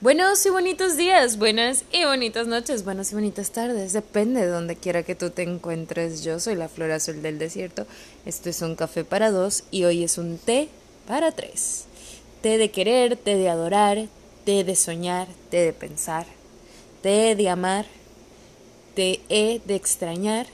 Buenos 0.00 0.46
y 0.46 0.50
bonitos 0.50 0.96
días, 0.96 1.38
buenas 1.38 1.84
y 1.90 2.04
bonitas 2.04 2.46
noches, 2.46 2.84
buenas 2.84 3.10
y 3.10 3.16
bonitas 3.16 3.50
tardes, 3.50 3.92
depende 3.92 4.42
de 4.42 4.46
donde 4.46 4.76
quiera 4.76 5.02
que 5.02 5.16
tú 5.16 5.30
te 5.30 5.42
encuentres. 5.42 6.22
Yo 6.22 6.38
soy 6.38 6.54
la 6.54 6.68
flor 6.68 6.92
azul 6.92 7.20
del 7.20 7.40
desierto, 7.40 7.84
esto 8.24 8.48
es 8.48 8.62
un 8.62 8.76
café 8.76 9.02
para 9.02 9.32
dos 9.32 9.64
y 9.72 9.82
hoy 9.82 10.04
es 10.04 10.16
un 10.16 10.38
té 10.38 10.68
para 11.08 11.32
tres. 11.32 11.86
Té 12.42 12.58
de 12.58 12.70
querer, 12.70 13.16
té 13.16 13.34
de 13.34 13.48
adorar, 13.48 14.06
té 14.44 14.62
de 14.62 14.76
soñar, 14.76 15.26
té 15.50 15.64
de 15.64 15.72
pensar, 15.72 16.26
té 17.02 17.34
de 17.34 17.48
amar, 17.48 17.84
té 18.94 19.20
de 19.26 19.74
extrañar, 19.74 20.46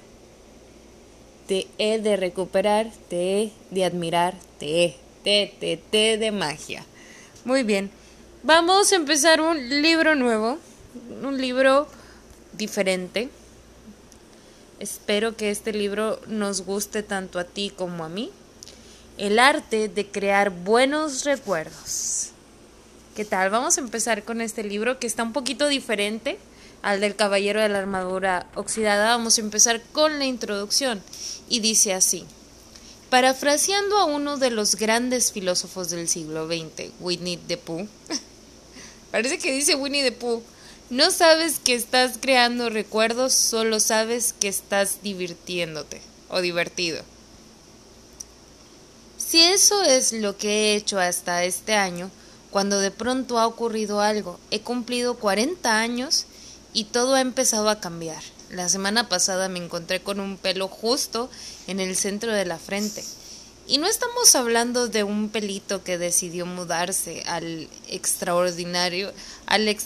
té 1.47 1.67
de 1.79 2.17
recuperar, 2.17 2.91
té 3.11 3.53
de 3.71 3.85
admirar, 3.85 4.33
té, 4.59 4.95
té, 5.23 5.53
té, 5.61 5.77
té 5.91 6.17
de 6.17 6.33
magia. 6.33 6.87
Muy 7.45 7.63
bien. 7.63 7.91
Vamos 8.47 8.93
a 8.93 8.97
empezar 8.97 9.41
un 9.41 9.71
libro 9.81 10.15
nuevo, 10.17 10.59
un 11.23 11.41
libro 11.41 11.89
diferente. 12.53 13.31
Espero 14.79 15.35
que 15.35 15.51
este 15.51 15.73
libro 15.73 16.21
nos 16.27 16.61
guste 16.61 17.03
tanto 17.03 17.39
a 17.39 17.45
ti 17.45 17.73
como 17.75 18.05
a 18.05 18.11
mí. 18.11 18.31
El 19.17 19.39
arte 19.39 19.89
de 19.89 20.07
crear 20.07 20.51
buenos 20.51 21.25
recuerdos. 21.25 22.33
¿Qué 23.17 23.25
tal? 23.25 23.49
Vamos 23.49 23.79
a 23.79 23.81
empezar 23.81 24.25
con 24.25 24.43
este 24.43 24.63
libro 24.63 24.99
que 24.99 25.07
está 25.07 25.23
un 25.23 25.33
poquito 25.33 25.67
diferente 25.69 26.37
al 26.83 27.01
del 27.01 27.17
Caballero 27.17 27.63
de 27.63 27.71
la 27.71 27.79
Armadura 27.79 28.47
Oxidada. 28.57 29.17
Vamos 29.17 29.39
a 29.39 29.41
empezar 29.41 29.81
con 29.93 30.19
la 30.19 30.27
introducción 30.27 31.03
y 31.49 31.61
dice 31.61 31.95
así. 31.95 32.27
Parafraseando 33.09 33.97
a 33.97 34.05
uno 34.05 34.37
de 34.37 34.51
los 34.51 34.75
grandes 34.75 35.33
filósofos 35.33 35.89
del 35.89 36.09
siglo 36.09 36.47
XX, 36.47 36.91
Whitney 37.01 37.39
Pooh, 37.65 37.89
Parece 39.15 39.39
que 39.39 39.53
dice 39.53 39.77
Winnie 39.77 40.03
the 40.03 40.11
Pooh. 40.11 40.43
No 40.91 41.13
sabes 41.13 41.61
que 41.61 41.77
estás 41.77 42.19
creando 42.21 42.69
recuerdos, 42.69 43.33
solo 43.33 43.79
sabes 43.79 44.35
que 44.41 44.49
estás 44.49 45.03
divirtiéndote 45.05 46.03
o 46.29 46.41
divertido. 46.41 47.01
Si 49.17 49.41
eso 49.41 49.85
es 49.85 50.13
lo 50.13 50.37
que 50.37 50.49
he 50.49 50.75
hecho 50.75 50.99
hasta 50.99 51.45
este 51.45 51.75
año, 51.75 52.11
cuando 52.51 52.81
de 52.81 52.91
pronto 52.91 53.39
ha 53.39 53.47
ocurrido 53.47 54.01
algo, 54.01 54.41
he 54.51 54.63
cumplido 54.63 55.17
40 55.21 55.79
años 55.79 56.27
y 56.73 56.83
todo 56.83 57.15
ha 57.15 57.21
empezado 57.21 57.69
a 57.69 57.79
cambiar. 57.79 58.21
La 58.51 58.69
semana 58.69 59.09
pasada 59.09 59.49
me 59.49 59.61
encontré 59.61 60.03
con 60.03 60.19
un 60.19 60.39
pelo 60.39 60.67
justo 60.67 61.31
en 61.69 61.79
el 61.79 61.95
centro 61.95 62.33
de 62.33 62.47
la 62.47 62.59
frente 62.59 63.05
y 63.67 63.79
no 63.79 63.87
estamos 63.87 64.35
hablando 64.35 64.89
de 64.89 65.05
un 65.05 65.31
pelito 65.31 65.83
que 65.83 65.99
decidió 65.99 66.45
mudarse 66.45 67.23
al 67.27 67.69
extraordinario, 67.89 69.13
al, 69.47 69.77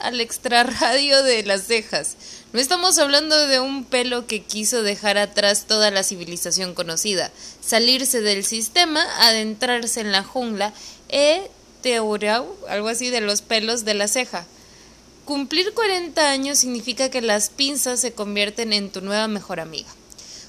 al 0.00 0.20
extrarradio 0.20 1.22
de 1.22 1.44
las 1.44 1.62
cejas. 1.62 2.16
No 2.52 2.60
estamos 2.60 2.98
hablando 2.98 3.46
de 3.46 3.60
un 3.60 3.84
pelo 3.84 4.26
que 4.26 4.42
quiso 4.42 4.82
dejar 4.82 5.18
atrás 5.18 5.66
toda 5.66 5.90
la 5.90 6.02
civilización 6.02 6.74
conocida, 6.74 7.30
salirse 7.60 8.20
del 8.20 8.44
sistema, 8.44 9.04
adentrarse 9.20 10.00
en 10.00 10.10
la 10.12 10.24
jungla, 10.24 10.72
e 11.08 11.48
teorau, 11.82 12.56
algo 12.68 12.88
así 12.88 13.10
de 13.10 13.20
los 13.20 13.42
pelos 13.42 13.84
de 13.84 13.94
la 13.94 14.08
ceja. 14.08 14.46
Cumplir 15.24 15.74
40 15.74 16.30
años 16.30 16.58
significa 16.58 17.10
que 17.10 17.20
las 17.20 17.50
pinzas 17.50 18.00
se 18.00 18.12
convierten 18.12 18.72
en 18.72 18.90
tu 18.90 19.00
nueva 19.00 19.28
mejor 19.28 19.60
amiga. 19.60 19.88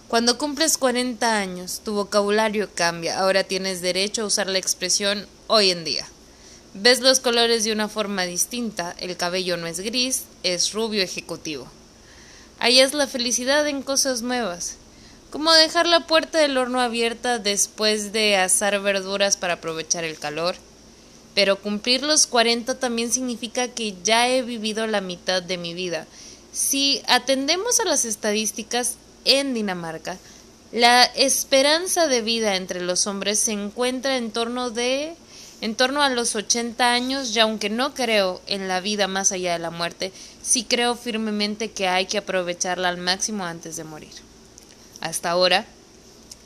Cuando 0.10 0.40
cumples 0.40 0.80
40 0.80 1.38
años, 1.38 1.82
tu 1.86 1.94
vocabulario 1.94 2.68
cambia. 2.74 3.20
Ahora 3.20 3.44
tienes 3.44 3.82
derecho 3.82 4.24
a 4.24 4.26
usar 4.26 4.48
la 4.48 4.58
expresión 4.58 5.28
hoy 5.46 5.70
en 5.70 5.84
día. 5.84 6.04
Ves 6.74 7.00
los 7.02 7.20
colores 7.20 7.64
de 7.64 7.74
una 7.74 7.90
forma 7.90 8.24
distinta. 8.24 8.96
El 8.98 9.18
cabello 9.18 9.56
no 9.56 9.68
es 9.68 9.82
gris, 9.82 10.24
es 10.42 10.74
rubio 10.74 11.04
ejecutivo. 11.04 11.68
es 12.60 12.96
la 12.96 13.06
felicidad 13.06 13.68
en 13.68 13.84
cosas 13.84 14.24
nuevas. 14.24 14.78
Como 15.30 15.54
dejar 15.54 15.86
la 15.86 16.08
puerta 16.08 16.40
del 16.40 16.58
horno 16.58 16.82
abierta 16.82 17.38
después 17.38 18.12
de 18.12 18.36
asar 18.36 18.82
verduras 18.82 19.38
para 19.38 19.54
aprovechar 19.54 20.06
el 20.06 20.18
calor. 20.18 20.56
Pero 21.36 21.62
cumplir 21.62 22.02
los 22.02 22.26
40 22.26 22.80
también 22.80 23.12
significa 23.12 23.68
que 23.68 23.94
ya 24.04 24.28
he 24.28 24.42
vivido 24.42 24.88
la 24.88 25.02
mitad 25.02 25.44
de 25.44 25.60
mi 25.60 25.76
vida. 25.76 26.08
Si 26.52 27.04
atendemos 27.06 27.80
a 27.80 27.86
las 27.86 28.06
estadísticas, 28.06 28.98
en 29.26 29.54
Dinamarca, 29.54 30.18
la 30.72 31.04
esperanza 31.04 32.08
de 32.08 32.22
vida 32.22 32.56
entre 32.56 32.82
los 32.82 33.08
hombres 33.08 33.40
se 33.40 33.54
encuentra 33.54 34.18
en 34.18 34.32
torno 34.32 34.70
de 34.70 35.16
en 35.62 35.76
torno 35.76 36.02
a 36.02 36.10
los 36.10 36.36
80 36.36 36.92
años, 36.92 37.36
y 37.36 37.40
aunque 37.40 37.70
no 37.70 37.94
creo 37.94 38.42
en 38.48 38.70
la 38.70 38.80
vida 38.80 39.08
más 39.08 39.34
allá 39.34 39.54
de 39.54 39.60
la 39.60 39.72
muerte, 39.72 40.14
sí 40.42 40.64
creo 40.64 40.96
firmemente 40.96 41.72
que 41.72 41.88
hay 41.88 42.06
que 42.06 42.18
aprovecharla 42.18 42.88
al 42.88 42.98
máximo 42.98 43.44
antes 43.44 43.76
de 43.76 43.84
morir. 43.84 44.14
Hasta 45.02 45.32
ahora, 45.32 45.66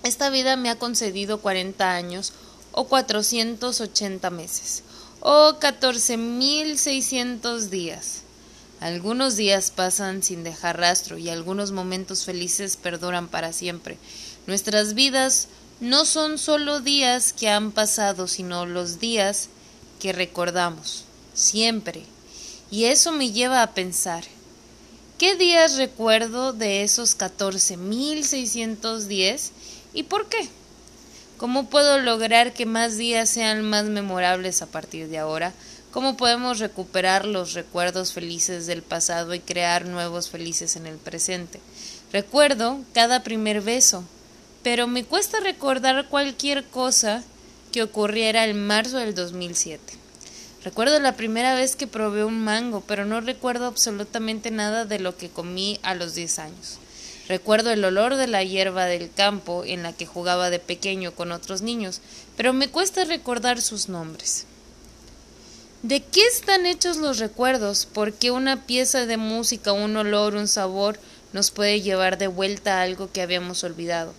esta 0.04 0.32
vida 0.32 0.56
me 0.56 0.72
ha 0.72 0.80
concedido 0.80 1.42
40 1.42 1.92
años 1.92 2.34
o 2.72 2.86
480 2.86 4.32
meses 4.32 4.82
o 5.20 5.58
14.600 5.60 7.70
días. 7.70 8.23
Algunos 8.84 9.36
días 9.38 9.72
pasan 9.72 10.22
sin 10.24 10.44
dejar 10.44 10.78
rastro 10.78 11.18
y 11.18 11.30
algunos 11.30 11.72
momentos 11.72 12.26
felices 12.26 12.76
perduran 12.76 13.30
para 13.30 13.54
siempre. 13.54 13.98
Nuestras 14.46 14.94
vidas 14.94 15.48
no 15.80 16.04
son 16.04 16.38
solo 16.38 16.82
días 16.82 17.32
que 17.32 17.48
han 17.48 17.72
pasado, 17.72 18.28
sino 18.28 18.66
los 18.66 19.00
días 19.00 19.48
que 20.02 20.12
recordamos, 20.12 21.06
siempre. 21.34 22.04
Y 22.72 22.84
eso 22.84 23.14
me 23.14 23.32
lleva 23.32 23.64
a 23.64 23.72
pensar, 23.72 24.26
¿qué 25.18 25.38
días 25.38 25.78
recuerdo 25.78 26.52
de 26.52 26.84
esos 26.84 27.18
14.610 27.18 29.52
y 29.94 30.04
por 30.04 30.28
qué? 30.28 30.50
¿Cómo 31.38 31.70
puedo 31.70 32.00
lograr 32.00 32.52
que 32.52 32.66
más 32.66 32.98
días 32.98 33.30
sean 33.30 33.62
más 33.62 33.86
memorables 33.86 34.62
a 34.62 34.66
partir 34.66 35.08
de 35.08 35.20
ahora? 35.20 35.54
¿Cómo 35.94 36.18
podemos 36.18 36.58
recuperar 36.58 37.24
los 37.24 37.54
recuerdos 37.54 38.14
felices 38.14 38.66
del 38.66 38.82
pasado 38.82 39.36
y 39.36 39.40
crear 39.40 39.86
nuevos 39.86 40.28
felices 40.28 40.76
en 40.76 40.88
el 40.88 40.98
presente? 40.98 41.60
Recuerdo 42.12 42.80
cada 42.96 43.22
primer 43.22 43.62
beso, 43.62 44.04
pero 44.64 44.88
me 44.88 45.04
cuesta 45.04 45.40
recordar 45.40 46.08
cualquier 46.10 46.64
cosa 46.64 47.24
que 47.72 47.84
ocurriera 47.84 48.46
en 48.46 48.66
marzo 48.66 48.98
del 48.98 49.14
2007. 49.14 49.84
Recuerdo 50.64 51.00
la 51.00 51.16
primera 51.16 51.54
vez 51.54 51.76
que 51.76 51.86
probé 51.86 52.24
un 52.24 52.44
mango, 52.44 52.82
pero 52.88 53.06
no 53.06 53.22
recuerdo 53.22 53.68
absolutamente 53.68 54.50
nada 54.50 54.86
de 54.86 54.98
lo 54.98 55.16
que 55.16 55.30
comí 55.30 55.80
a 55.84 55.94
los 55.94 56.16
10 56.16 56.40
años. 56.40 56.80
Recuerdo 57.28 57.70
el 57.70 57.86
olor 57.86 58.16
de 58.16 58.26
la 58.26 58.44
hierba 58.44 58.86
del 58.86 59.12
campo 59.14 59.64
en 59.64 59.84
la 59.84 59.94
que 59.94 60.08
jugaba 60.08 60.50
de 60.50 60.58
pequeño 60.58 61.14
con 61.14 61.32
otros 61.32 61.62
niños, 61.62 62.02
pero 62.36 62.52
me 62.52 62.70
cuesta 62.70 63.06
recordar 63.06 63.62
sus 63.62 63.90
nombres. 63.90 64.48
¿De 65.84 66.02
qué 66.02 66.26
están 66.28 66.66
hechos 66.66 66.96
los 66.96 67.20
recuerdos? 67.20 67.86
¿Por 67.86 68.14
qué 68.14 68.32
una 68.32 68.66
pieza 68.66 69.06
de 69.06 69.18
música, 69.18 69.74
un 69.74 69.98
olor, 69.98 70.36
un 70.36 70.48
sabor 70.48 70.98
nos 71.34 71.52
puede 71.52 71.82
llevar 71.82 72.18
de 72.18 72.28
vuelta 72.28 72.78
a 72.78 72.84
algo 72.84 73.12
que 73.12 73.22
habíamos 73.22 73.66
olvidado? 73.66 74.14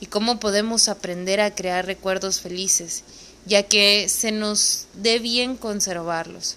¿Y 0.00 0.06
cómo 0.06 0.38
podemos 0.38 0.86
aprender 0.88 1.40
a 1.40 1.54
crear 1.54 1.86
recuerdos 1.86 2.42
felices, 2.42 3.04
ya 3.46 3.62
que 3.62 4.06
se 4.10 4.32
nos 4.32 4.84
dé 4.92 5.18
bien 5.18 5.56
conservarlos? 5.56 6.56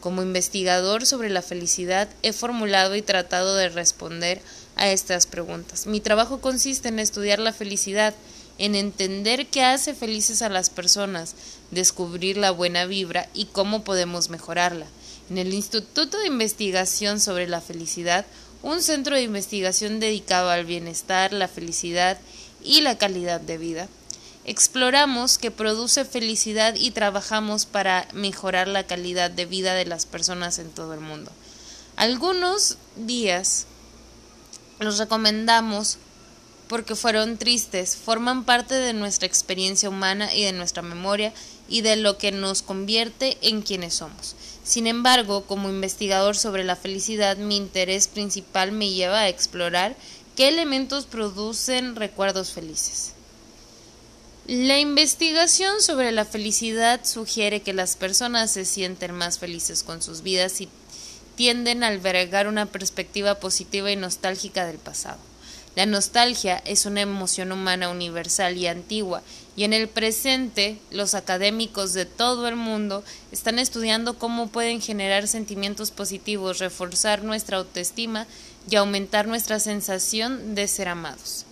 Como 0.00 0.22
investigador 0.22 1.04
sobre 1.04 1.28
la 1.28 1.42
felicidad 1.42 2.08
he 2.22 2.32
formulado 2.32 2.96
y 2.96 3.02
tratado 3.02 3.54
de 3.54 3.68
responder 3.68 4.40
a 4.76 4.88
estas 4.88 5.26
preguntas. 5.26 5.86
Mi 5.86 6.00
trabajo 6.00 6.40
consiste 6.40 6.88
en 6.88 7.00
estudiar 7.00 7.38
la 7.38 7.52
felicidad, 7.52 8.14
en 8.60 8.74
entender 8.74 9.46
qué 9.46 9.64
hace 9.64 9.94
felices 9.94 10.42
a 10.42 10.50
las 10.50 10.68
personas, 10.68 11.34
descubrir 11.70 12.36
la 12.36 12.50
buena 12.50 12.84
vibra 12.84 13.26
y 13.32 13.46
cómo 13.46 13.84
podemos 13.84 14.28
mejorarla. 14.28 14.86
En 15.30 15.38
el 15.38 15.54
Instituto 15.54 16.18
de 16.18 16.26
Investigación 16.26 17.20
sobre 17.20 17.48
la 17.48 17.62
Felicidad, 17.62 18.26
un 18.62 18.82
centro 18.82 19.16
de 19.16 19.22
investigación 19.22 19.98
dedicado 19.98 20.50
al 20.50 20.66
bienestar, 20.66 21.32
la 21.32 21.48
felicidad 21.48 22.18
y 22.62 22.82
la 22.82 22.98
calidad 22.98 23.40
de 23.40 23.56
vida, 23.56 23.88
exploramos 24.44 25.38
qué 25.38 25.50
produce 25.50 26.04
felicidad 26.04 26.74
y 26.74 26.90
trabajamos 26.90 27.64
para 27.64 28.08
mejorar 28.12 28.68
la 28.68 28.86
calidad 28.86 29.30
de 29.30 29.46
vida 29.46 29.72
de 29.72 29.86
las 29.86 30.04
personas 30.04 30.58
en 30.58 30.68
todo 30.68 30.92
el 30.92 31.00
mundo. 31.00 31.32
Algunos 31.96 32.76
días 32.96 33.64
los 34.80 34.98
recomendamos 34.98 35.96
porque 36.70 36.94
fueron 36.94 37.36
tristes, 37.36 37.96
forman 37.96 38.44
parte 38.44 38.74
de 38.74 38.92
nuestra 38.92 39.26
experiencia 39.26 39.88
humana 39.88 40.32
y 40.32 40.44
de 40.44 40.52
nuestra 40.52 40.82
memoria 40.82 41.32
y 41.68 41.80
de 41.80 41.96
lo 41.96 42.16
que 42.16 42.30
nos 42.30 42.62
convierte 42.62 43.36
en 43.42 43.62
quienes 43.62 43.94
somos. 43.94 44.36
Sin 44.62 44.86
embargo, 44.86 45.46
como 45.46 45.68
investigador 45.68 46.36
sobre 46.36 46.62
la 46.62 46.76
felicidad, 46.76 47.36
mi 47.38 47.56
interés 47.56 48.06
principal 48.06 48.70
me 48.70 48.88
lleva 48.88 49.18
a 49.18 49.28
explorar 49.28 49.96
qué 50.36 50.46
elementos 50.46 51.06
producen 51.06 51.96
recuerdos 51.96 52.52
felices. 52.52 53.14
La 54.46 54.78
investigación 54.78 55.80
sobre 55.80 56.12
la 56.12 56.24
felicidad 56.24 57.04
sugiere 57.04 57.62
que 57.62 57.72
las 57.72 57.96
personas 57.96 58.52
se 58.52 58.64
sienten 58.64 59.10
más 59.10 59.40
felices 59.40 59.82
con 59.82 60.02
sus 60.02 60.22
vidas 60.22 60.60
y 60.60 60.68
tienden 61.34 61.82
a 61.82 61.88
albergar 61.88 62.46
una 62.46 62.66
perspectiva 62.66 63.40
positiva 63.40 63.90
y 63.90 63.96
nostálgica 63.96 64.66
del 64.66 64.78
pasado. 64.78 65.29
La 65.76 65.86
nostalgia 65.86 66.60
es 66.64 66.84
una 66.84 67.00
emoción 67.00 67.52
humana 67.52 67.90
universal 67.90 68.56
y 68.56 68.66
antigua, 68.66 69.22
y 69.56 69.62
en 69.62 69.72
el 69.72 69.88
presente 69.88 70.78
los 70.90 71.14
académicos 71.14 71.92
de 71.92 72.06
todo 72.06 72.48
el 72.48 72.56
mundo 72.56 73.04
están 73.30 73.58
estudiando 73.60 74.18
cómo 74.18 74.48
pueden 74.48 74.80
generar 74.80 75.28
sentimientos 75.28 75.92
positivos, 75.92 76.58
reforzar 76.58 77.22
nuestra 77.22 77.58
autoestima 77.58 78.26
y 78.68 78.76
aumentar 78.76 79.28
nuestra 79.28 79.60
sensación 79.60 80.56
de 80.56 80.66
ser 80.66 80.88
amados. 80.88 81.46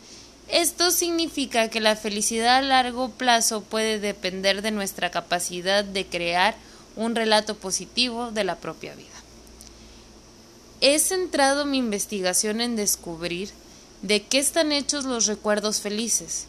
Esto 0.48 0.90
significa 0.90 1.68
que 1.68 1.80
la 1.80 1.94
felicidad 1.94 2.56
a 2.56 2.62
largo 2.62 3.10
plazo 3.10 3.62
puede 3.62 4.00
depender 4.00 4.62
de 4.62 4.70
nuestra 4.72 5.10
capacidad 5.10 5.84
de 5.84 6.06
crear 6.06 6.56
un 6.96 7.14
relato 7.14 7.56
positivo 7.56 8.32
de 8.32 8.44
la 8.44 8.56
propia 8.56 8.94
vida. 8.94 9.08
He 10.80 10.98
centrado 10.98 11.66
mi 11.66 11.78
investigación 11.78 12.60
en 12.60 12.76
descubrir 12.76 13.50
de 14.02 14.22
qué 14.22 14.38
están 14.38 14.72
hechos 14.72 15.04
los 15.04 15.26
recuerdos 15.26 15.80
felices. 15.80 16.46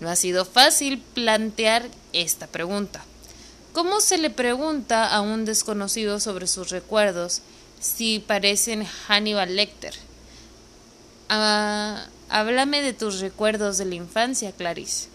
No 0.00 0.08
ha 0.08 0.16
sido 0.16 0.44
fácil 0.44 0.98
plantear 1.14 1.88
esta 2.12 2.46
pregunta. 2.46 3.04
¿Cómo 3.72 4.00
se 4.00 4.18
le 4.18 4.30
pregunta 4.30 5.06
a 5.06 5.20
un 5.20 5.44
desconocido 5.44 6.20
sobre 6.20 6.46
sus 6.46 6.70
recuerdos 6.70 7.42
si 7.80 8.18
parecen 8.18 8.84
Hannibal 8.84 9.54
Lecter? 9.56 9.94
Ah, 11.28 12.06
háblame 12.28 12.82
de 12.82 12.92
tus 12.92 13.20
recuerdos 13.20 13.78
de 13.78 13.84
la 13.84 13.94
infancia, 13.94 14.52
Clarice. 14.52 15.08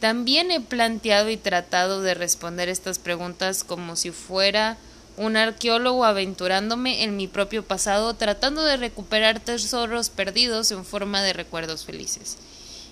También 0.00 0.50
he 0.50 0.60
planteado 0.60 1.28
y 1.28 1.36
tratado 1.36 2.02
de 2.02 2.14
responder 2.14 2.68
estas 2.68 2.98
preguntas 2.98 3.64
como 3.64 3.96
si 3.96 4.10
fuera 4.10 4.78
un 5.16 5.36
arqueólogo 5.36 6.04
aventurándome 6.04 7.04
en 7.04 7.16
mi 7.16 7.28
propio 7.28 7.64
pasado 7.64 8.14
tratando 8.14 8.62
de 8.62 8.76
recuperar 8.76 9.40
tesoros 9.40 10.10
perdidos 10.10 10.70
en 10.70 10.84
forma 10.84 11.22
de 11.22 11.32
recuerdos 11.32 11.84
felices. 11.84 12.38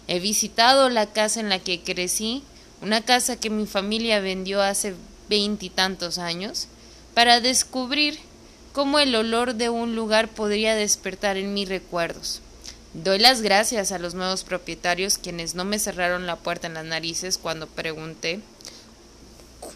He 0.09 0.20
visitado 0.20 0.88
la 0.88 1.06
casa 1.06 1.41
en 1.41 1.49
la 1.49 1.59
que 1.59 1.81
crecí, 1.81 2.43
una 2.82 3.03
casa 3.03 3.37
que 3.37 3.50
mi 3.50 3.67
familia 3.67 4.20
vendió 4.20 4.62
hace 4.62 4.94
veintitantos 5.29 6.19
años, 6.19 6.69
para 7.15 7.41
descubrir 7.41 8.19
cómo 8.73 8.99
el 8.99 9.14
olor 9.14 9.55
de 9.55 9.71
un 9.71 9.97
lugar 9.97 10.29
podría 10.29 10.75
despertar 10.75 11.37
en 11.37 11.53
mis 11.53 11.69
recuerdos. 11.69 12.41
Doy 12.94 13.19
las 13.19 13.43
gracias 13.43 13.93
a 13.93 13.99
los 13.99 14.14
nuevos 14.14 14.44
propietarios 14.44 15.19
quienes 15.19 15.55
no 15.55 15.64
me 15.64 15.79
cerraron 15.79 16.26
la 16.26 16.37
puerta 16.37 16.69
en 16.69 16.75
las 16.75 16.85
narices 16.85 17.37
cuando 17.37 17.67
pregunté 17.67 18.41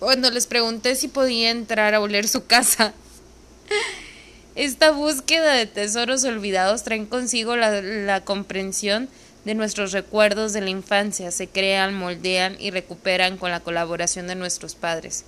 cuando 0.02 0.30
les 0.30 0.46
pregunté 0.46 0.96
si 0.96 1.08
podía 1.08 1.50
entrar 1.50 1.94
a 1.94 2.00
oler 2.00 2.26
su 2.26 2.46
casa. 2.46 2.92
Esta 4.54 4.90
búsqueda 4.90 5.54
de 5.54 5.66
tesoros 5.66 6.24
olvidados 6.24 6.82
trae 6.82 7.06
consigo 7.06 7.56
la, 7.56 7.80
la, 7.80 8.22
comprensión 8.22 9.08
de 9.44 9.54
nuestros 9.54 9.92
recuerdos 9.92 10.52
de 10.52 10.60
la 10.60 10.70
infancia, 10.70 11.30
se 11.30 11.48
crean, 11.48 11.94
moldean 11.94 12.56
y 12.60 12.70
recuperan 12.70 13.38
con 13.38 13.50
la 13.50 13.60
colaboración 13.60 14.26
de 14.26 14.34
nuestros 14.34 14.74
padres. 14.74 15.24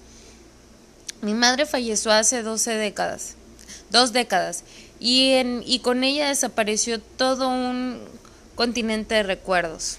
Mi 1.23 1.35
madre 1.35 1.67
falleció 1.67 2.13
hace 2.13 2.43
12 2.43 2.73
décadas 2.73 3.37
dos 3.95 4.13
décadas, 4.13 4.65
y, 5.01 5.31
en, 5.31 5.63
y 5.65 5.79
con 5.79 6.05
ella 6.05 6.29
desapareció 6.29 7.01
todo 7.01 7.49
un 7.49 8.01
continente 8.55 9.15
de 9.15 9.23
recuerdos. 9.23 9.99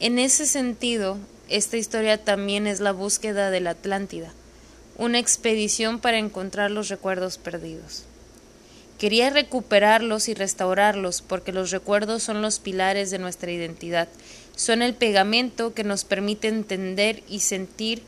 En 0.00 0.18
ese 0.18 0.46
sentido, 0.46 1.18
esta 1.48 1.76
historia 1.76 2.22
también 2.22 2.66
es 2.66 2.80
la 2.80 2.92
búsqueda 2.92 3.50
de 3.50 3.60
la 3.60 3.70
Atlántida, 3.70 4.32
una 4.96 5.18
expedición 5.18 6.00
para 6.00 6.18
encontrar 6.18 6.70
los 6.70 6.88
recuerdos 6.88 7.38
perdidos. 7.38 8.04
Quería 8.98 9.30
recuperarlos 9.30 10.28
y 10.28 10.34
restaurarlos 10.34 11.22
porque 11.22 11.52
los 11.52 11.70
recuerdos 11.70 12.22
son 12.22 12.40
los 12.42 12.58
pilares 12.58 13.10
de 13.10 13.18
nuestra 13.18 13.52
identidad, 13.52 14.08
son 14.56 14.82
el 14.82 14.94
pegamento 14.94 15.74
que 15.74 15.84
nos 15.84 16.04
permite 16.04 16.48
entender 16.48 17.22
y 17.28 17.40
sentir 17.40 18.02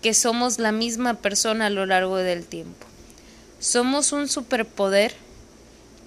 que 0.00 0.14
somos 0.14 0.58
la 0.58 0.72
misma 0.72 1.14
persona 1.14 1.66
a 1.66 1.70
lo 1.70 1.84
largo 1.84 2.16
del 2.16 2.46
tiempo. 2.46 2.86
Somos 3.58 4.12
un 4.12 4.28
superpoder 4.28 5.14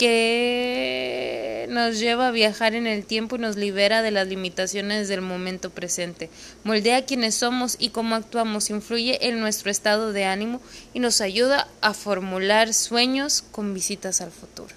que 0.04 1.66
nos 1.70 1.98
lleva 1.98 2.28
a 2.28 2.32
viajar 2.32 2.76
en 2.76 2.88
el 2.88 3.06
tiempo 3.06 3.38
y 3.38 3.40
nos 3.40 3.56
libera 3.56 4.02
de 4.02 4.12
las 4.12 4.28
limitaciones 4.28 5.08
del 5.08 5.22
momento 5.22 5.70
presente. 5.70 6.30
Moldea 6.66 7.06
quiénes 7.06 7.36
somos 7.36 7.78
y 7.80 7.88
cómo 7.90 8.16
actuamos, 8.16 8.70
influye 8.70 9.30
en 9.30 9.40
nuestro 9.40 9.72
estado 9.72 10.12
de 10.12 10.26
ánimo 10.26 10.60
y 10.94 11.00
nos 11.00 11.22
ayuda 11.22 11.70
a 11.80 11.94
formular 11.94 12.74
sueños 12.74 13.46
con 13.54 13.74
visitas 13.74 14.20
al 14.20 14.32
futuro. 14.32 14.76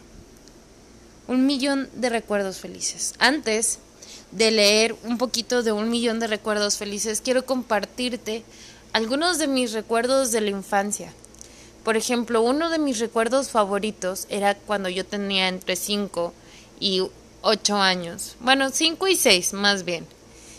Un 1.27 1.45
millón 1.45 1.89
de 1.97 2.09
recuerdos 2.09 2.59
felices. 2.61 3.15
Antes 3.19 3.81
de 4.31 4.53
leer 4.53 4.95
un 5.03 5.19
poquito 5.19 5.65
de 5.65 5.73
un 5.73 5.91
millón 5.91 6.21
de 6.21 6.29
recuerdos 6.29 6.77
felices, 6.77 7.21
quiero 7.21 7.45
compartirte 7.45 8.45
algunos 8.93 9.39
de 9.39 9.49
mis 9.49 9.73
recuerdos 9.73 10.31
de 10.31 10.41
la 10.41 10.51
infancia. 10.51 11.13
Por 11.87 11.97
ejemplo, 11.97 12.43
uno 12.43 12.69
de 12.69 12.81
mis 12.81 12.99
recuerdos 12.99 13.51
favoritos 13.51 14.27
era 14.29 14.57
cuando 14.57 14.89
yo 14.89 15.07
tenía 15.07 15.47
entre 15.47 15.77
5 15.77 16.35
y 16.81 17.05
8 17.43 17.77
años. 17.77 18.35
Bueno, 18.41 18.71
5 18.71 19.07
y 19.07 19.15
6 19.15 19.53
más 19.53 19.85
bien. 19.85 20.05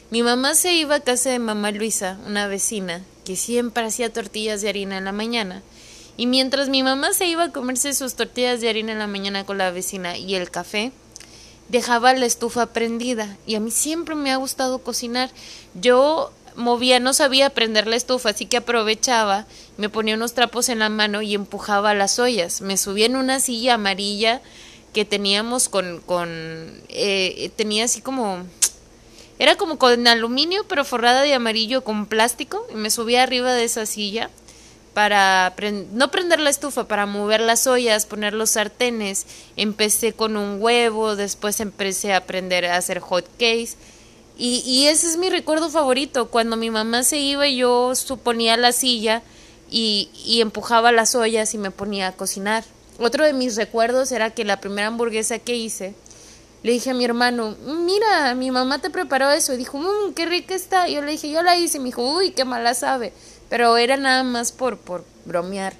Mi 0.09 0.23
mamá 0.23 0.55
se 0.55 0.73
iba 0.75 0.95
a 0.95 0.99
casa 1.01 1.29
de 1.29 1.39
mamá 1.39 1.71
Luisa, 1.71 2.17
una 2.25 2.47
vecina, 2.47 3.03
que 3.25 3.35
siempre 3.35 3.83
hacía 3.83 4.13
tortillas 4.13 4.61
de 4.61 4.69
harina 4.69 4.97
en 4.97 5.03
la 5.03 5.11
mañana. 5.11 5.63
Y 6.15 6.27
mientras 6.27 6.69
mi 6.69 6.81
mamá 6.81 7.11
se 7.11 7.27
iba 7.27 7.43
a 7.43 7.51
comerse 7.51 7.93
sus 7.93 8.13
tortillas 8.13 8.61
de 8.61 8.69
harina 8.69 8.93
en 8.93 8.99
la 8.99 9.07
mañana 9.07 9.45
con 9.45 9.57
la 9.57 9.69
vecina 9.71 10.17
y 10.17 10.33
el 10.35 10.49
café, 10.49 10.93
dejaba 11.67 12.13
la 12.13 12.25
estufa 12.25 12.67
prendida. 12.67 13.35
Y 13.45 13.55
a 13.55 13.59
mí 13.59 13.71
siempre 13.71 14.15
me 14.15 14.31
ha 14.31 14.37
gustado 14.37 14.79
cocinar. 14.79 15.29
Yo 15.73 16.31
movía, 16.57 16.99
no 16.99 17.13
sabía 17.13 17.51
prender 17.51 17.87
la 17.87 17.95
estufa, 17.95 18.29
así 18.29 18.45
que 18.45 18.57
aprovechaba, 18.57 19.45
me 19.77 19.89
ponía 19.89 20.15
unos 20.15 20.33
trapos 20.33 20.67
en 20.69 20.79
la 20.79 20.89
mano 20.89 21.21
y 21.21 21.35
empujaba 21.35 21.93
las 21.93 22.19
ollas. 22.19 22.61
Me 22.61 22.77
subía 22.77 23.05
en 23.05 23.15
una 23.15 23.39
silla 23.39 23.75
amarilla 23.75 24.41
que 24.93 25.05
teníamos 25.05 25.69
con, 25.69 26.01
con 26.01 26.81
eh, 26.89 27.51
tenía 27.55 27.85
así 27.85 28.01
como, 28.01 28.43
era 29.39 29.55
como 29.55 29.77
con 29.77 30.07
aluminio, 30.07 30.65
pero 30.67 30.83
forrada 30.83 31.21
de 31.21 31.33
amarillo 31.33 31.83
con 31.83 32.07
plástico, 32.07 32.65
y 32.73 32.75
me 32.75 32.89
subía 32.89 33.23
arriba 33.23 33.53
de 33.53 33.63
esa 33.63 33.85
silla 33.85 34.29
para 34.95 35.53
no 35.93 36.09
prender 36.09 36.39
la 36.39 36.49
estufa, 36.49 36.87
para 36.87 37.05
mover 37.05 37.39
las 37.39 37.67
ollas, 37.67 38.07
poner 38.07 38.33
los 38.33 38.49
sartenes. 38.49 39.27
Empecé 39.55 40.13
con 40.13 40.35
un 40.35 40.59
huevo, 40.59 41.15
después 41.15 41.59
empecé 41.59 42.13
a 42.13 42.17
aprender 42.17 42.65
a 42.65 42.77
hacer 42.77 42.99
hot 42.99 43.27
cakes 43.33 43.75
y, 44.37 44.63
y 44.65 44.87
ese 44.87 45.07
es 45.07 45.17
mi 45.17 45.29
recuerdo 45.29 45.69
favorito. 45.69 46.29
Cuando 46.29 46.57
mi 46.57 46.69
mamá 46.69 47.03
se 47.03 47.17
iba, 47.17 47.47
yo 47.47 47.95
suponía 47.95 48.57
la 48.57 48.71
silla 48.71 49.23
y, 49.69 50.09
y 50.25 50.41
empujaba 50.41 50.91
las 50.91 51.15
ollas 51.15 51.53
y 51.53 51.57
me 51.57 51.71
ponía 51.71 52.07
a 52.07 52.11
cocinar. 52.11 52.63
Otro 52.99 53.25
de 53.25 53.33
mis 53.33 53.55
recuerdos 53.55 54.11
era 54.11 54.31
que 54.31 54.45
la 54.45 54.59
primera 54.59 54.87
hamburguesa 54.87 55.39
que 55.39 55.55
hice, 55.55 55.93
le 56.63 56.71
dije 56.71 56.89
a 56.89 56.93
mi 56.93 57.05
hermano, 57.05 57.55
mira, 57.65 58.33
mi 58.33 58.49
mamá 58.49 58.79
te 58.79 58.89
preparó 58.89 59.29
eso. 59.29 59.53
Y 59.53 59.57
dijo, 59.57 59.77
mmm, 59.77 60.13
qué 60.15 60.25
rica 60.25 60.55
está. 60.55 60.89
Y 60.89 60.95
yo 60.95 61.01
le 61.01 61.11
dije, 61.11 61.29
yo 61.29 61.43
la 61.43 61.57
hice. 61.57 61.77
Y 61.77 61.81
me 61.81 61.85
dijo, 61.87 62.01
uy, 62.01 62.31
qué 62.31 62.45
mala 62.45 62.73
sabe. 62.73 63.13
Pero 63.49 63.77
era 63.77 63.97
nada 63.97 64.23
más 64.23 64.51
por, 64.51 64.77
por 64.77 65.05
bromear. 65.25 65.73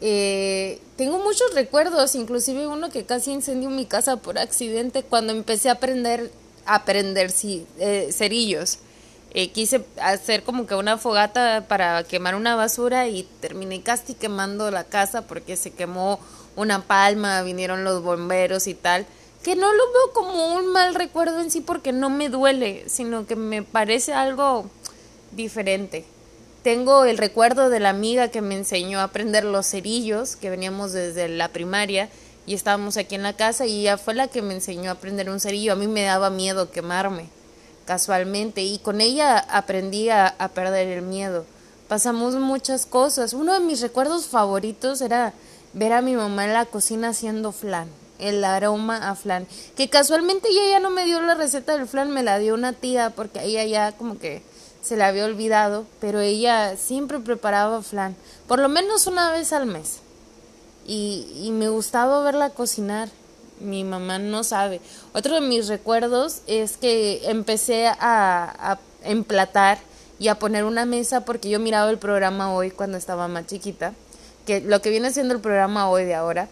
Eh, 0.00 0.80
tengo 0.96 1.18
muchos 1.18 1.54
recuerdos, 1.54 2.14
inclusive 2.14 2.66
uno 2.66 2.90
que 2.90 3.04
casi 3.04 3.32
incendió 3.32 3.70
mi 3.70 3.86
casa 3.86 4.16
por 4.16 4.38
accidente 4.38 5.02
cuando 5.02 5.32
empecé 5.32 5.68
a 5.68 5.72
aprender 5.72 6.30
aprender 6.68 7.30
sí, 7.30 7.66
eh, 7.78 8.10
cerillos. 8.12 8.78
Eh, 9.32 9.50
quise 9.50 9.84
hacer 10.00 10.42
como 10.42 10.66
que 10.66 10.74
una 10.74 10.96
fogata 10.96 11.66
para 11.68 12.02
quemar 12.04 12.34
una 12.34 12.56
basura 12.56 13.08
y 13.08 13.24
terminé 13.40 13.82
casi 13.82 14.14
quemando 14.14 14.70
la 14.70 14.84
casa 14.84 15.22
porque 15.22 15.56
se 15.56 15.70
quemó 15.70 16.18
una 16.56 16.82
palma, 16.82 17.42
vinieron 17.42 17.84
los 17.84 18.02
bomberos 18.02 18.66
y 18.66 18.74
tal. 18.74 19.06
Que 19.42 19.54
no 19.54 19.72
lo 19.72 19.92
veo 19.92 20.12
como 20.14 20.56
un 20.56 20.72
mal 20.72 20.94
recuerdo 20.94 21.40
en 21.40 21.50
sí 21.50 21.60
porque 21.60 21.92
no 21.92 22.10
me 22.10 22.28
duele, 22.28 22.84
sino 22.88 23.26
que 23.26 23.36
me 23.36 23.62
parece 23.62 24.12
algo 24.12 24.66
diferente. 25.32 26.04
Tengo 26.62 27.04
el 27.04 27.18
recuerdo 27.18 27.70
de 27.70 27.80
la 27.80 27.90
amiga 27.90 28.28
que 28.28 28.42
me 28.42 28.56
enseñó 28.56 28.98
a 28.98 29.04
aprender 29.04 29.44
los 29.44 29.66
cerillos, 29.66 30.36
que 30.36 30.50
veníamos 30.50 30.92
desde 30.92 31.28
la 31.28 31.48
primaria, 31.48 32.08
y 32.48 32.54
estábamos 32.54 32.96
aquí 32.96 33.14
en 33.14 33.22
la 33.22 33.34
casa 33.34 33.66
y 33.66 33.82
ella 33.82 33.98
fue 33.98 34.14
la 34.14 34.28
que 34.28 34.40
me 34.40 34.54
enseñó 34.54 34.88
a 34.88 34.94
aprender 34.94 35.28
un 35.28 35.38
cerillo. 35.38 35.74
A 35.74 35.76
mí 35.76 35.86
me 35.86 36.02
daba 36.02 36.30
miedo 36.30 36.70
quemarme 36.70 37.28
casualmente 37.84 38.62
y 38.62 38.78
con 38.78 39.02
ella 39.02 39.38
aprendí 39.38 40.08
a, 40.08 40.34
perder 40.54 40.88
el 40.88 41.02
miedo. 41.02 41.44
Pasamos 41.88 42.36
muchas 42.36 42.86
cosas. 42.86 43.34
Uno 43.34 43.52
de 43.52 43.60
mis 43.60 43.82
recuerdos 43.82 44.28
favoritos 44.28 45.02
era 45.02 45.34
ver 45.74 45.92
a 45.92 46.00
mi 46.00 46.16
mamá 46.16 46.46
en 46.46 46.54
la 46.54 46.64
cocina 46.64 47.10
haciendo 47.10 47.52
flan. 47.52 47.88
el 48.18 48.42
aroma 48.42 49.10
a 49.10 49.14
flan. 49.14 49.46
Que 49.76 49.90
casualmente 49.90 50.48
ella 50.48 50.70
ya 50.70 50.80
no 50.80 50.88
me 50.88 51.04
dio 51.04 51.20
la 51.20 51.34
receta 51.34 51.76
del 51.76 51.86
flan, 51.86 52.10
me 52.10 52.22
la 52.22 52.38
dio 52.38 52.54
una 52.54 52.72
tía 52.72 53.10
porque 53.10 53.44
ella 53.44 53.64
ya 53.64 53.92
como 53.92 54.18
que 54.18 54.42
se 54.80 54.96
la 54.96 55.08
había 55.08 55.26
olvidado, 55.26 55.84
pero 56.00 56.20
ella 56.20 56.78
siempre 56.78 57.18
preparaba 57.18 57.82
flan, 57.82 58.16
por 58.46 58.58
lo 58.58 58.70
menos 58.70 59.06
una 59.06 59.30
vez 59.32 59.52
al 59.52 59.66
mes. 59.66 60.00
Y, 60.88 61.28
y 61.44 61.52
me 61.52 61.68
gustaba 61.68 62.20
verla 62.24 62.50
cocinar. 62.50 63.08
Mi 63.60 63.84
mamá 63.84 64.18
no 64.18 64.42
sabe. 64.42 64.80
Otro 65.12 65.36
de 65.36 65.40
mis 65.42 65.68
recuerdos 65.68 66.42
es 66.48 66.76
que 66.76 67.30
empecé 67.30 67.86
a, 67.86 67.94
a 68.00 68.78
emplatar 69.04 69.78
y 70.18 70.26
a 70.26 70.40
poner 70.40 70.64
una 70.64 70.84
mesa 70.84 71.24
porque 71.24 71.48
yo 71.48 71.60
miraba 71.60 71.88
el 71.90 71.98
programa 71.98 72.52
hoy 72.52 72.72
cuando 72.72 72.98
estaba 72.98 73.28
más 73.28 73.46
chiquita, 73.46 73.94
que 74.46 74.60
lo 74.60 74.82
que 74.82 74.90
viene 74.90 75.12
siendo 75.12 75.34
el 75.34 75.40
programa 75.40 75.88
hoy 75.88 76.04
de 76.04 76.16
ahora 76.16 76.48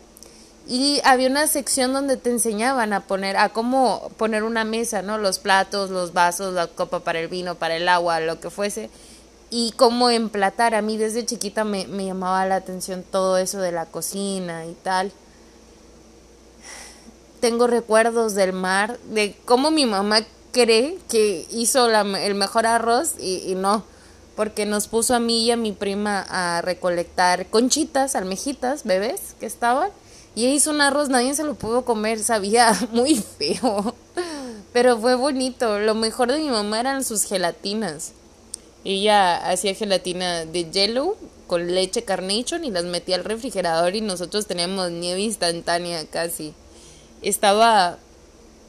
y 0.69 1.01
había 1.05 1.29
una 1.29 1.47
sección 1.47 1.93
donde 1.93 2.17
te 2.17 2.31
enseñaban 2.31 2.93
a 2.93 3.01
poner 3.01 3.37
a 3.37 3.51
cómo 3.51 4.11
poner 4.17 4.43
una 4.43 4.65
mesa, 4.65 5.01
¿no? 5.01 5.17
Los 5.17 5.39
platos, 5.39 5.91
los 5.91 6.13
vasos, 6.13 6.55
la 6.55 6.67
copa 6.67 7.01
para 7.01 7.21
el 7.21 7.29
vino, 7.29 7.55
para 7.55 7.77
el 7.77 7.89
agua, 7.89 8.19
lo 8.21 8.41
que 8.41 8.51
fuese 8.51 8.91
y 9.51 9.73
cómo 9.73 10.11
emplatar. 10.11 10.75
A 10.75 10.83
mí 10.83 10.97
desde 10.97 11.25
chiquita 11.25 11.65
me, 11.65 11.87
me 11.87 12.07
llamaba 12.07 12.47
la 12.47 12.57
atención 12.57 13.05
todo 13.11 13.39
eso 13.39 13.59
de 13.59 13.73
la 13.73 13.87
cocina 13.87 14.67
y 14.67 14.75
tal. 14.83 15.13
Tengo 17.41 17.67
recuerdos 17.67 18.35
del 18.35 18.53
mar, 18.53 18.99
de 19.11 19.37
cómo 19.45 19.71
mi 19.71 19.87
mamá 19.87 20.21
cree 20.53 20.99
que 21.09 21.47
hizo 21.51 21.89
el 21.89 22.35
mejor 22.35 22.67
arroz 22.67 23.13
y, 23.19 23.51
y 23.51 23.55
no, 23.55 23.85
porque 24.37 24.65
nos 24.65 24.89
puso 24.89 25.15
a 25.15 25.21
mí 25.21 25.45
y 25.45 25.51
a 25.51 25.57
mi 25.57 25.73
prima 25.73 26.25
a 26.29 26.63
recolectar 26.63 27.47
conchitas, 27.47 28.17
almejitas, 28.17 28.85
bebés 28.85 29.35
que 29.39 29.47
estaban 29.47 29.91
y 30.37 30.49
hizo 30.49 30.71
un 30.71 30.83
arroz, 30.83 31.09
nadie 31.09 31.35
se 31.35 31.45
lo 31.45 31.55
pudo 31.55 31.87
comer, 31.87 32.19
sabía 32.19 32.79
muy 32.93 33.17
feo. 33.17 33.95
Pero 34.73 34.99
fue 34.99 35.15
bonito. 35.15 35.79
Lo 35.79 35.95
mejor 35.95 36.31
de 36.31 36.39
mi 36.39 36.51
mamá 36.51 36.79
eran 36.79 37.03
sus 37.03 37.25
gelatinas. 37.25 38.13
Ella 38.87 39.37
hacía 39.51 39.75
gelatina 39.75 40.45
de 40.45 40.71
yellow 40.71 41.17
con 41.49 41.75
leche 41.75 42.05
carnation 42.05 42.65
y 42.65 42.71
las 42.71 42.85
metía 42.85 43.17
al 43.17 43.25
refrigerador 43.25 43.97
y 43.97 44.01
nosotros 44.01 44.47
teníamos 44.47 44.93
nieve 44.93 45.21
instantánea 45.21 46.07
casi. 46.07 46.55
Estaba, 47.21 47.99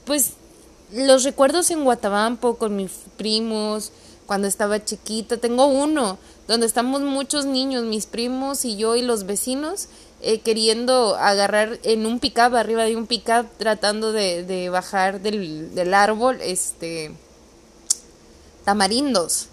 pues, 0.06 0.32
los 0.92 1.24
recuerdos 1.24 1.70
en 1.70 1.84
Guatabampo 1.84 2.58
con 2.58 2.76
mis 2.76 2.92
primos, 3.18 3.92
cuando 4.26 4.48
estaba 4.48 4.84
chiquita. 4.84 5.38
Tengo 5.38 5.68
uno 5.68 6.18
donde 6.48 6.66
estamos 6.66 7.02
muchos 7.02 7.46
niños, 7.46 7.84
mis 7.84 8.08
primos 8.08 8.66
y 8.66 8.76
yo 8.76 8.96
y 8.96 9.04
los 9.04 9.26
vecinos, 9.28 9.88
eh, 10.22 10.40
queriendo 10.40 11.16
agarrar 11.16 11.80
en 11.84 12.08
un 12.08 12.20
pickup, 12.20 12.56
arriba 12.56 12.84
de 12.86 12.96
un 12.96 13.06
pickup, 13.06 13.48
tratando 13.60 14.12
de, 14.12 14.44
de 14.44 14.70
bajar 14.70 15.22
del, 15.22 15.76
del, 15.76 15.94
árbol, 15.94 16.40
este, 16.42 17.12
tamarindos, 18.66 19.50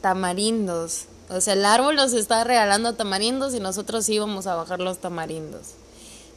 tamarindos. 0.00 1.04
O 1.28 1.40
sea, 1.40 1.54
el 1.54 1.64
árbol 1.64 1.96
nos 1.96 2.12
estaba 2.12 2.44
regalando 2.44 2.94
tamarindos 2.94 3.54
y 3.54 3.60
nosotros 3.60 4.08
íbamos 4.08 4.46
a 4.46 4.56
bajar 4.56 4.80
los 4.80 4.98
tamarindos. 4.98 5.74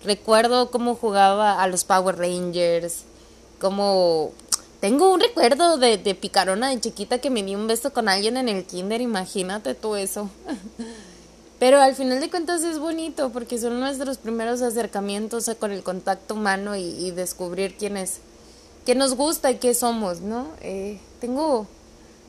Recuerdo 0.04 0.70
cómo 0.70 0.96
jugaba 0.96 1.62
a 1.62 1.68
los 1.68 1.84
Power 1.84 2.18
Rangers, 2.18 3.04
cómo... 3.60 4.32
Tengo 4.82 5.14
un 5.14 5.22
recuerdo 5.22 5.78
de, 5.78 5.98
de 5.98 6.14
picarona 6.14 6.70
de 6.70 6.82
chiquita 6.82 7.20
que 7.20 7.30
me 7.30 7.42
dio 7.42 7.58
un 7.58 7.68
beso 7.68 7.94
con 7.94 8.10
alguien 8.10 8.36
en 8.36 8.50
el 8.50 8.66
kinder, 8.66 9.00
imagínate 9.00 9.76
tú 9.76 9.96
eso. 9.96 10.30
Pero 11.64 11.80
al 11.80 11.96
final 11.96 12.20
de 12.20 12.30
cuentas 12.30 12.62
es 12.64 12.78
bonito 12.78 13.30
porque 13.30 13.58
son 13.58 13.80
nuestros 13.80 14.18
primeros 14.18 14.62
acercamientos 14.62 15.50
con 15.58 15.72
el 15.72 15.82
contacto 15.82 16.34
humano 16.34 16.76
y, 16.76 17.12
descubrir 17.12 17.78
quién 17.78 17.96
es, 17.96 18.18
qué 18.86 18.96
nos 18.96 19.16
gusta 19.16 19.50
y 19.50 19.56
qué 19.56 19.74
somos, 19.74 20.20
¿no? 20.20 20.48
Eh, 20.60 21.00
tengo 21.22 21.66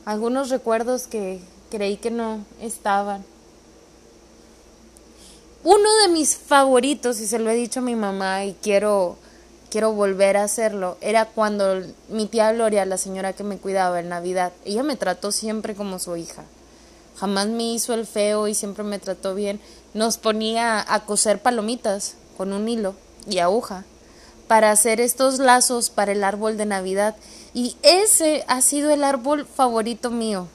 algunos 0.05 0.49
recuerdos 0.49 1.07
que 1.07 1.39
creí 1.69 1.97
que 1.97 2.11
no 2.11 2.45
estaban. 2.61 3.25
Uno 5.63 5.89
de 6.03 6.09
mis 6.09 6.37
favoritos, 6.37 7.19
y 7.19 7.27
se 7.27 7.39
lo 7.39 7.49
he 7.49 7.55
dicho 7.55 7.79
a 7.79 7.83
mi 7.83 7.95
mamá 7.95 8.45
y 8.45 8.53
quiero, 8.61 9.17
quiero 9.71 9.91
volver 9.93 10.37
a 10.37 10.43
hacerlo, 10.43 10.97
era 11.01 11.25
cuando 11.25 11.81
mi 12.07 12.27
tía 12.27 12.53
Gloria, 12.53 12.85
la 12.85 12.97
señora 12.97 13.33
que 13.33 13.43
me 13.43 13.57
cuidaba 13.57 13.99
en 13.99 14.09
Navidad, 14.09 14.53
ella 14.63 14.83
me 14.83 14.95
trató 14.95 15.31
siempre 15.31 15.73
como 15.73 15.97
su 15.97 16.15
hija 16.15 16.43
jamás 17.17 17.47
me 17.47 17.73
hizo 17.73 17.93
el 17.93 18.05
feo 18.05 18.47
y 18.47 18.53
siempre 18.53 18.83
me 18.83 18.99
trató 18.99 19.35
bien, 19.35 19.59
nos 19.93 20.17
ponía 20.17 20.83
a 20.93 21.05
coser 21.05 21.41
palomitas 21.41 22.15
con 22.37 22.53
un 22.53 22.67
hilo 22.67 22.95
y 23.27 23.39
aguja 23.39 23.85
para 24.47 24.71
hacer 24.71 24.99
estos 24.99 25.39
lazos 25.39 25.89
para 25.89 26.11
el 26.11 26.23
árbol 26.23 26.57
de 26.57 26.65
Navidad 26.65 27.15
y 27.55 27.77
ese 27.81 28.43
ha 28.47 28.61
sido 28.61 28.91
el 28.91 29.03
árbol 29.03 29.47
favorito 29.47 30.11
mío. 30.11 30.47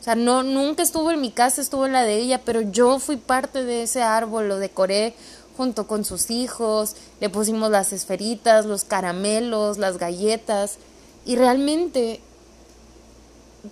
O 0.00 0.02
sea, 0.02 0.14
no 0.14 0.42
nunca 0.42 0.82
estuvo 0.82 1.10
en 1.10 1.20
mi 1.20 1.30
casa, 1.30 1.60
estuvo 1.60 1.84
en 1.84 1.92
la 1.92 2.02
de 2.02 2.16
ella, 2.16 2.40
pero 2.42 2.62
yo 2.62 2.98
fui 2.98 3.18
parte 3.18 3.62
de 3.62 3.82
ese 3.82 4.02
árbol, 4.02 4.48
lo 4.48 4.56
decoré 4.56 5.14
junto 5.58 5.86
con 5.86 6.06
sus 6.06 6.30
hijos, 6.30 6.96
le 7.20 7.28
pusimos 7.28 7.70
las 7.70 7.92
esferitas, 7.92 8.64
los 8.64 8.84
caramelos, 8.84 9.76
las 9.76 9.98
galletas 9.98 10.78
y 11.26 11.36
realmente 11.36 12.20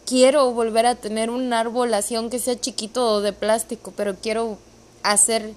quiero 0.05 0.53
volver 0.53 0.85
a 0.85 0.97
tener 0.97 1.31
un 1.31 1.51
árbol 1.55 1.95
así, 1.95 2.17
aunque 2.17 2.39
sea 2.39 2.61
chiquito 2.61 3.15
o 3.15 3.21
de 3.23 3.33
plástico, 3.33 3.95
pero 3.97 4.17
quiero 4.17 4.59
hacer 5.03 5.55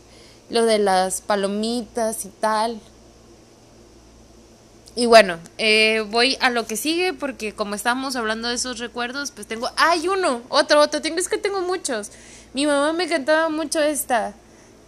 lo 0.50 0.64
de 0.64 0.80
las 0.80 1.20
palomitas 1.20 2.24
y 2.24 2.30
tal. 2.30 2.80
Y 4.96 5.06
bueno, 5.06 5.40
eh, 5.58 6.06
voy 6.10 6.38
a 6.42 6.50
lo 6.50 6.68
que 6.68 6.76
sigue 6.76 7.14
porque 7.14 7.54
como 7.54 7.76
estamos 7.76 8.16
hablando 8.16 8.50
de 8.50 8.56
esos 8.56 8.80
recuerdos, 8.80 9.32
pues 9.32 9.48
tengo... 9.48 9.70
¡Hay 9.78 10.08
uno! 10.08 10.42
Otro, 10.50 10.82
otro. 10.82 11.02
Tengo, 11.02 11.18
es 11.18 11.30
que 11.30 11.38
tengo 11.38 11.62
muchos. 11.62 12.12
Mi 12.54 12.68
mamá 12.68 12.92
me 12.92 13.08
cantaba 13.08 13.50
mucho 13.50 13.82
esta. 13.82 14.34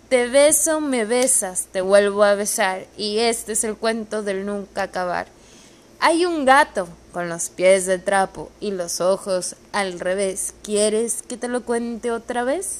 Te 0.09 0.27
beso, 0.27 0.81
me 0.81 1.05
besas, 1.05 1.67
te 1.71 1.81
vuelvo 1.81 2.23
a 2.23 2.35
besar. 2.35 2.85
Y 2.97 3.19
este 3.19 3.53
es 3.53 3.63
el 3.63 3.77
cuento 3.77 4.23
del 4.23 4.45
nunca 4.45 4.83
acabar. 4.83 5.27
Hay 6.01 6.25
un 6.25 6.43
gato 6.43 6.89
con 7.13 7.29
los 7.29 7.49
pies 7.49 7.85
de 7.85 7.97
trapo 7.97 8.51
y 8.59 8.71
los 8.71 8.99
ojos 8.99 9.55
al 9.71 10.01
revés. 10.01 10.53
¿Quieres 10.61 11.23
que 11.23 11.37
te 11.37 11.47
lo 11.47 11.63
cuente 11.63 12.11
otra 12.11 12.43
vez? 12.43 12.79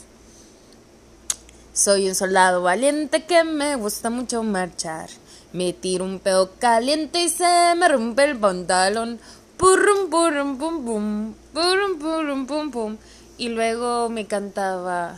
Soy 1.73 2.07
un 2.07 2.13
soldado 2.13 2.61
valiente 2.61 3.25
que 3.25 3.43
me 3.43 3.75
gusta 3.75 4.11
mucho 4.11 4.43
marchar. 4.43 5.09
Me 5.53 5.73
tiro 5.73 6.05
un 6.05 6.19
pedo 6.19 6.51
caliente 6.59 7.23
y 7.23 7.29
se 7.29 7.73
me 7.75 7.87
rompe 7.87 8.25
el 8.25 8.37
pantalón. 8.37 9.19
Purrum, 9.57 10.07
purrum, 10.11 10.59
pum, 10.59 10.85
pum. 10.85 11.33
Purrum, 11.51 11.97
purrum, 11.97 12.45
pum, 12.45 12.69
pum. 12.69 12.97
Y 13.39 13.49
luego 13.49 14.07
me 14.09 14.27
cantaba 14.27 15.17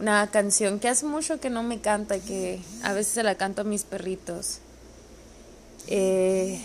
una 0.00 0.30
canción 0.30 0.80
que 0.80 0.88
hace 0.88 1.04
mucho 1.04 1.38
que 1.38 1.50
no 1.50 1.62
me 1.62 1.82
canta, 1.82 2.18
que 2.20 2.62
a 2.82 2.94
veces 2.94 3.12
se 3.12 3.22
la 3.22 3.34
canto 3.34 3.60
a 3.60 3.64
mis 3.64 3.84
perritos. 3.84 4.60
Eh, 5.88 6.58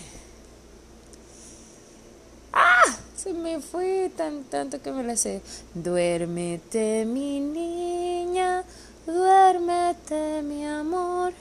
¡Ah! 2.54 2.96
Se 3.24 3.32
me 3.32 3.58
fue 3.58 4.12
tan 4.14 4.44
tanto 4.44 4.82
que 4.82 4.92
me 4.92 5.02
la 5.02 5.16
sé. 5.16 5.40
Duérmete, 5.72 7.06
mi 7.06 7.40
niña, 7.40 8.64
duérmete, 9.06 10.42
mi 10.42 10.66
amor. 10.66 11.32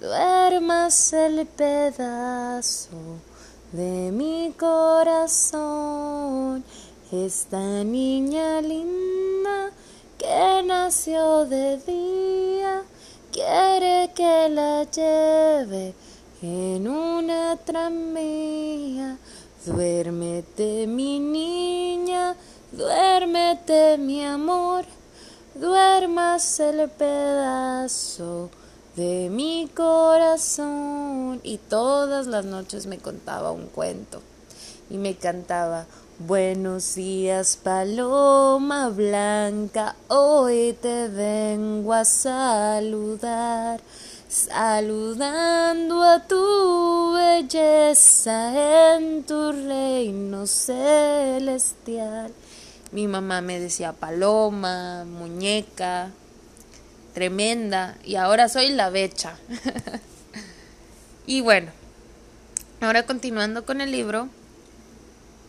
Duermas 0.00 1.12
el 1.12 1.46
pedazo 1.46 2.98
de 3.70 4.10
mi 4.10 4.52
corazón. 4.58 6.64
Esta 7.12 7.84
niña 7.84 8.60
linda 8.60 9.70
que 10.18 10.64
nació 10.64 11.46
de 11.46 11.76
día 11.86 12.82
quiere 13.30 14.10
que 14.12 14.48
la 14.48 14.82
lleve 14.90 15.94
en 16.42 16.88
una 16.88 17.56
tranvía 17.58 19.18
Duérmete 19.64 20.88
mi 20.88 21.20
niña, 21.20 22.34
duérmete 22.72 23.96
mi 23.96 24.24
amor, 24.24 24.84
duermas 25.54 26.58
el 26.58 26.90
pedazo 26.90 28.50
de 28.96 29.28
mi 29.30 29.70
corazón. 29.72 31.38
Y 31.44 31.58
todas 31.58 32.26
las 32.26 32.44
noches 32.44 32.86
me 32.86 32.98
contaba 32.98 33.52
un 33.52 33.68
cuento 33.68 34.20
y 34.90 34.98
me 34.98 35.14
cantaba, 35.14 35.86
Buenos 36.18 36.96
días, 36.96 37.56
paloma 37.56 38.88
blanca, 38.88 39.94
hoy 40.08 40.76
te 40.80 41.06
vengo 41.06 41.92
a 41.92 42.04
saludar 42.04 43.80
saludando 44.32 46.02
a 46.02 46.26
tu 46.26 47.12
belleza 47.12 48.94
en 48.96 49.24
tu 49.24 49.52
reino 49.52 50.46
celestial. 50.46 52.32
Mi 52.92 53.08
mamá 53.08 53.42
me 53.42 53.60
decía 53.60 53.92
paloma, 53.92 55.04
muñeca, 55.04 56.12
tremenda, 57.12 57.98
y 58.04 58.16
ahora 58.16 58.48
soy 58.48 58.70
la 58.70 58.88
becha. 58.90 59.36
Y 61.24 61.40
bueno, 61.40 61.70
ahora 62.80 63.06
continuando 63.06 63.64
con 63.64 63.80
el 63.80 63.92
libro, 63.92 64.28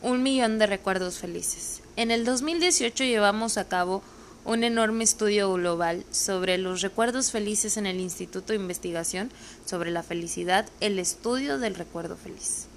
Un 0.04 0.22
millón 0.22 0.60
de 0.60 0.68
recuerdos 0.68 1.18
felices. 1.18 1.82
En 1.96 2.12
el 2.12 2.26
2018 2.26 3.06
llevamos 3.06 3.58
a 3.58 3.68
cabo 3.68 4.04
un 4.46 4.64
enorme 4.64 5.04
estudio 5.04 5.54
global 5.54 6.06
sobre 6.12 6.58
los 6.58 6.82
recuerdos 6.82 7.32
felices 7.32 7.78
en 7.78 7.86
el 7.86 8.00
Instituto 8.00 8.54
de 8.54 8.60
Investigación 8.60 9.32
sobre 9.66 9.92
la 9.92 10.04
Felicidad, 10.04 10.68
el 10.82 11.00
estudio 11.00 11.60
del 11.60 11.76
recuerdo 11.76 12.18
feliz. 12.18 12.68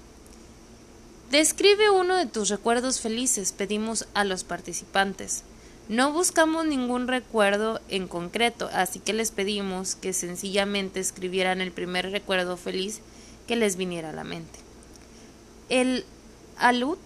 Describe 1.29 1.89
uno 1.89 2.15
de 2.15 2.25
tus 2.25 2.47
recuerdos 2.47 3.01
felices, 3.01 3.51
pedimos 3.51 4.07
a 4.13 4.23
los 4.23 4.45
participantes. 4.45 5.43
No 5.89 6.13
buscamos 6.13 6.65
ningún 6.65 7.07
recuerdo 7.07 7.81
en 7.89 8.07
concreto, 8.07 8.69
así 8.71 8.99
que 8.99 9.13
les 9.13 9.31
pedimos 9.31 9.95
que 9.95 10.13
sencillamente 10.13 11.01
escribieran 11.01 11.59
el 11.59 11.71
primer 11.71 12.11
recuerdo 12.11 12.55
feliz 12.55 13.01
que 13.45 13.57
les 13.57 13.75
viniera 13.75 14.11
a 14.11 14.13
la 14.13 14.23
mente. 14.23 14.59
El 15.67 16.05
alud 16.57 16.97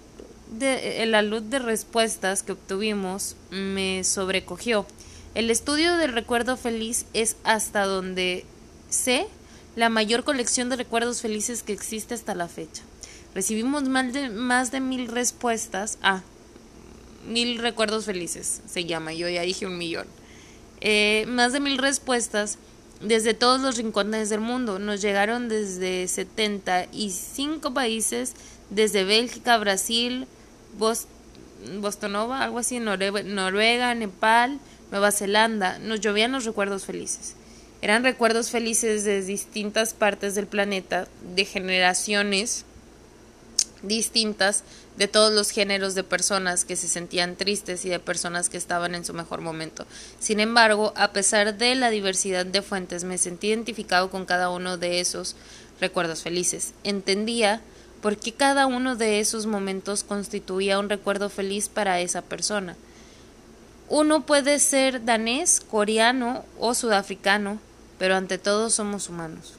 de, 0.51 1.01
el 1.03 1.15
alud 1.15 1.41
de 1.41 1.59
respuestas 1.59 2.43
que 2.43 2.51
obtuvimos 2.51 3.35
me 3.49 4.03
sobrecogió. 4.03 4.85
El 5.33 5.49
estudio 5.49 5.95
del 5.97 6.13
recuerdo 6.13 6.57
feliz 6.57 7.05
es 7.13 7.37
hasta 7.43 7.85
donde 7.85 8.45
sé 8.89 9.27
la 9.75 9.89
mayor 9.89 10.23
colección 10.23 10.69
de 10.69 10.75
recuerdos 10.75 11.21
felices 11.21 11.63
que 11.63 11.73
existe 11.73 12.13
hasta 12.13 12.35
la 12.35 12.47
fecha. 12.47 12.83
Recibimos 13.33 13.87
más 13.87 14.11
de, 14.11 14.29
más 14.29 14.71
de 14.71 14.81
mil 14.81 15.07
respuestas. 15.07 15.97
Ah, 16.01 16.21
mil 17.25 17.57
recuerdos 17.59 18.05
felices 18.05 18.61
se 18.67 18.83
llama. 18.85 19.13
Yo 19.13 19.29
ya 19.29 19.41
dije 19.43 19.65
un 19.65 19.77
millón. 19.77 20.07
Eh, 20.81 21.25
más 21.27 21.53
de 21.53 21.61
mil 21.61 21.77
respuestas 21.77 22.57
desde 22.99 23.33
todos 23.33 23.61
los 23.61 23.77
rincones 23.77 24.29
del 24.29 24.41
mundo. 24.41 24.79
Nos 24.79 25.01
llegaron 25.01 25.47
desde 25.47 26.07
75 26.09 27.73
países, 27.73 28.33
desde 28.69 29.05
Bélgica, 29.05 29.57
Brasil, 29.57 30.27
Bostonova, 30.77 32.43
algo 32.43 32.59
así, 32.59 32.79
Noruega, 32.79 33.93
Nepal, 33.95 34.59
Nueva 34.91 35.11
Zelanda. 35.11 35.79
Nos 35.79 35.99
llovían 36.01 36.31
los 36.31 36.45
recuerdos 36.45 36.85
felices. 36.85 37.35
Eran 37.81 38.03
recuerdos 38.03 38.51
felices 38.51 39.03
de 39.03 39.21
distintas 39.23 39.93
partes 39.93 40.35
del 40.35 40.47
planeta, 40.47 41.07
de 41.35 41.45
generaciones 41.45 42.65
distintas 43.81 44.63
de 44.97 45.07
todos 45.07 45.33
los 45.33 45.49
géneros 45.49 45.95
de 45.95 46.03
personas 46.03 46.65
que 46.65 46.75
se 46.75 46.87
sentían 46.87 47.35
tristes 47.35 47.85
y 47.85 47.89
de 47.89 47.99
personas 47.99 48.49
que 48.49 48.57
estaban 48.57 48.93
en 48.93 49.05
su 49.05 49.13
mejor 49.13 49.41
momento. 49.41 49.85
Sin 50.19 50.39
embargo, 50.39 50.93
a 50.95 51.11
pesar 51.11 51.57
de 51.57 51.73
la 51.75 51.89
diversidad 51.89 52.45
de 52.45 52.61
fuentes, 52.61 53.03
me 53.03 53.17
sentí 53.17 53.47
identificado 53.47 54.09
con 54.09 54.25
cada 54.25 54.49
uno 54.49 54.77
de 54.77 54.99
esos 54.99 55.35
recuerdos 55.79 56.21
felices. 56.21 56.73
Entendía 56.83 57.61
por 58.01 58.17
qué 58.17 58.33
cada 58.33 58.65
uno 58.65 58.95
de 58.95 59.19
esos 59.19 59.45
momentos 59.45 60.03
constituía 60.03 60.79
un 60.79 60.89
recuerdo 60.89 61.29
feliz 61.29 61.69
para 61.69 61.99
esa 61.99 62.21
persona. 62.21 62.75
Uno 63.89 64.25
puede 64.25 64.59
ser 64.59 65.05
danés, 65.05 65.61
coreano 65.61 66.45
o 66.59 66.73
sudafricano, 66.73 67.59
pero 67.99 68.15
ante 68.15 68.37
todo 68.37 68.69
somos 68.69 69.09
humanos. 69.09 69.53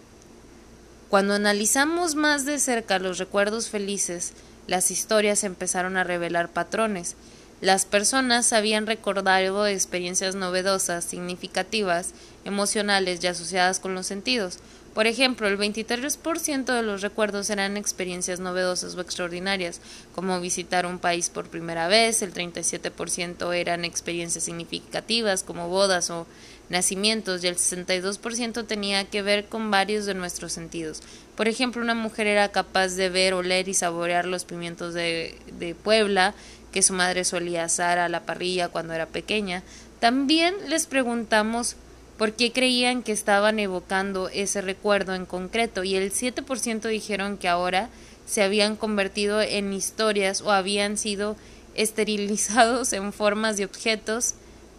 Cuando 1.11 1.35
analizamos 1.35 2.15
más 2.15 2.47
de 2.47 2.59
cerca 2.59 2.99
los 2.99 3.19
recuerdos 3.19 3.69
felices, 3.69 4.33
las 4.67 4.91
historias 4.91 5.45
empezaron 5.45 5.97
a 5.97 6.05
revelar 6.05 6.49
patrones. 6.49 7.15
Las 7.61 7.85
personas 7.85 8.53
habían 8.53 8.87
recordado 8.87 9.67
experiencias 9.67 10.35
novedosas, 10.35 11.05
significativas, 11.05 12.13
emocionales 12.45 13.23
y 13.23 13.27
asociadas 13.27 13.79
con 13.79 13.95
los 13.95 14.07
sentidos. 14.07 14.59
Por 14.95 15.07
ejemplo, 15.07 15.49
el 15.49 15.57
23% 15.57 16.65
de 16.65 16.83
los 16.83 17.01
recuerdos 17.01 17.49
eran 17.49 17.79
experiencias 17.79 18.41
novedosas 18.41 18.95
o 18.95 19.01
extraordinarias, 19.01 19.81
como 20.15 20.39
visitar 20.39 20.85
un 20.85 20.99
país 20.99 21.31
por 21.31 21.49
primera 21.49 21.89
vez, 21.89 22.21
el 22.21 22.35
37% 22.35 23.55
eran 23.55 23.87
experiencias 23.87 24.45
significativas, 24.45 25.45
como 25.45 25.69
bodas 25.69 26.11
o 26.11 26.27
nacimientos, 26.69 27.43
y 27.43 27.47
el 27.47 27.57
62% 27.57 28.67
tenía 28.67 29.05
que 29.05 29.23
ver 29.23 29.47
con 29.47 29.71
varios 29.71 30.05
de 30.05 30.13
nuestros 30.13 30.53
sentidos. 30.53 31.03
Por 31.37 31.49
ejemplo, 31.49 31.81
una 31.81 31.95
mujer 31.95 32.27
era 32.27 32.51
capaz 32.51 32.89
de 32.89 33.09
ver, 33.09 33.33
oler 33.33 33.69
y 33.69 33.75
saborear 33.75 34.27
los 34.27 34.45
pimientos 34.45 34.93
de, 34.93 35.39
de 35.59 35.75
Puebla, 35.75 36.35
que 36.71 36.83
su 36.83 36.93
madre 36.93 37.25
solía 37.25 37.65
asar 37.65 37.99
a 37.99 38.11
la 38.11 38.27
parrilla 38.27 38.69
cuando 38.69 38.93
era 38.93 39.07
pequeña. 39.07 39.63
También 40.01 40.55
les 40.69 40.87
preguntamos 40.87 41.77
por 42.23 42.35
qué 42.35 42.53
creían 42.53 43.03
que 43.03 43.11
estaban 43.11 43.59
evocando 43.59 44.29
ese 44.29 44.61
recuerdo 44.61 45.13
en 45.17 45.27
concreto 45.27 45.83
y 45.83 45.97
el 45.97 46.13
7% 46.13 46.87
dijeron 46.87 47.37
que 47.37 47.49
ahora 47.49 47.89
se 48.27 48.45
habían 48.45 48.77
convertido 48.77 49.41
en 49.41 49.73
historias 49.73 50.41
o 50.41 50.53
habían 50.53 50.97
sido 50.97 51.35
esterilizados 51.75 52.93
en 52.93 53.13
formas 53.13 53.57
de 53.57 53.65
objetos, 53.65 54.35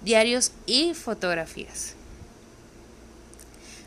diarios 0.06 0.53
y 0.67 0.93
fotografías. 0.93 1.95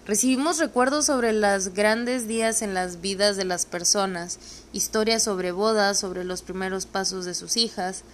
Recibimos 0.05 0.59
recuerdos 0.59 1.07
sobre 1.07 1.33
los 1.33 1.71
grandes 1.71 2.29
días 2.29 2.61
en 2.61 2.75
las 2.75 3.01
vidas 3.01 3.38
de 3.38 3.47
las 3.47 3.64
personas, 3.64 4.38
historias 4.75 5.23
sobre 5.23 5.51
bodas, 5.51 5.99
sobre 5.99 6.25
los 6.25 6.42
primeros 6.42 6.85
pasos 6.85 7.25
de 7.25 7.33
sus 7.33 7.57
hijas, 7.57 8.05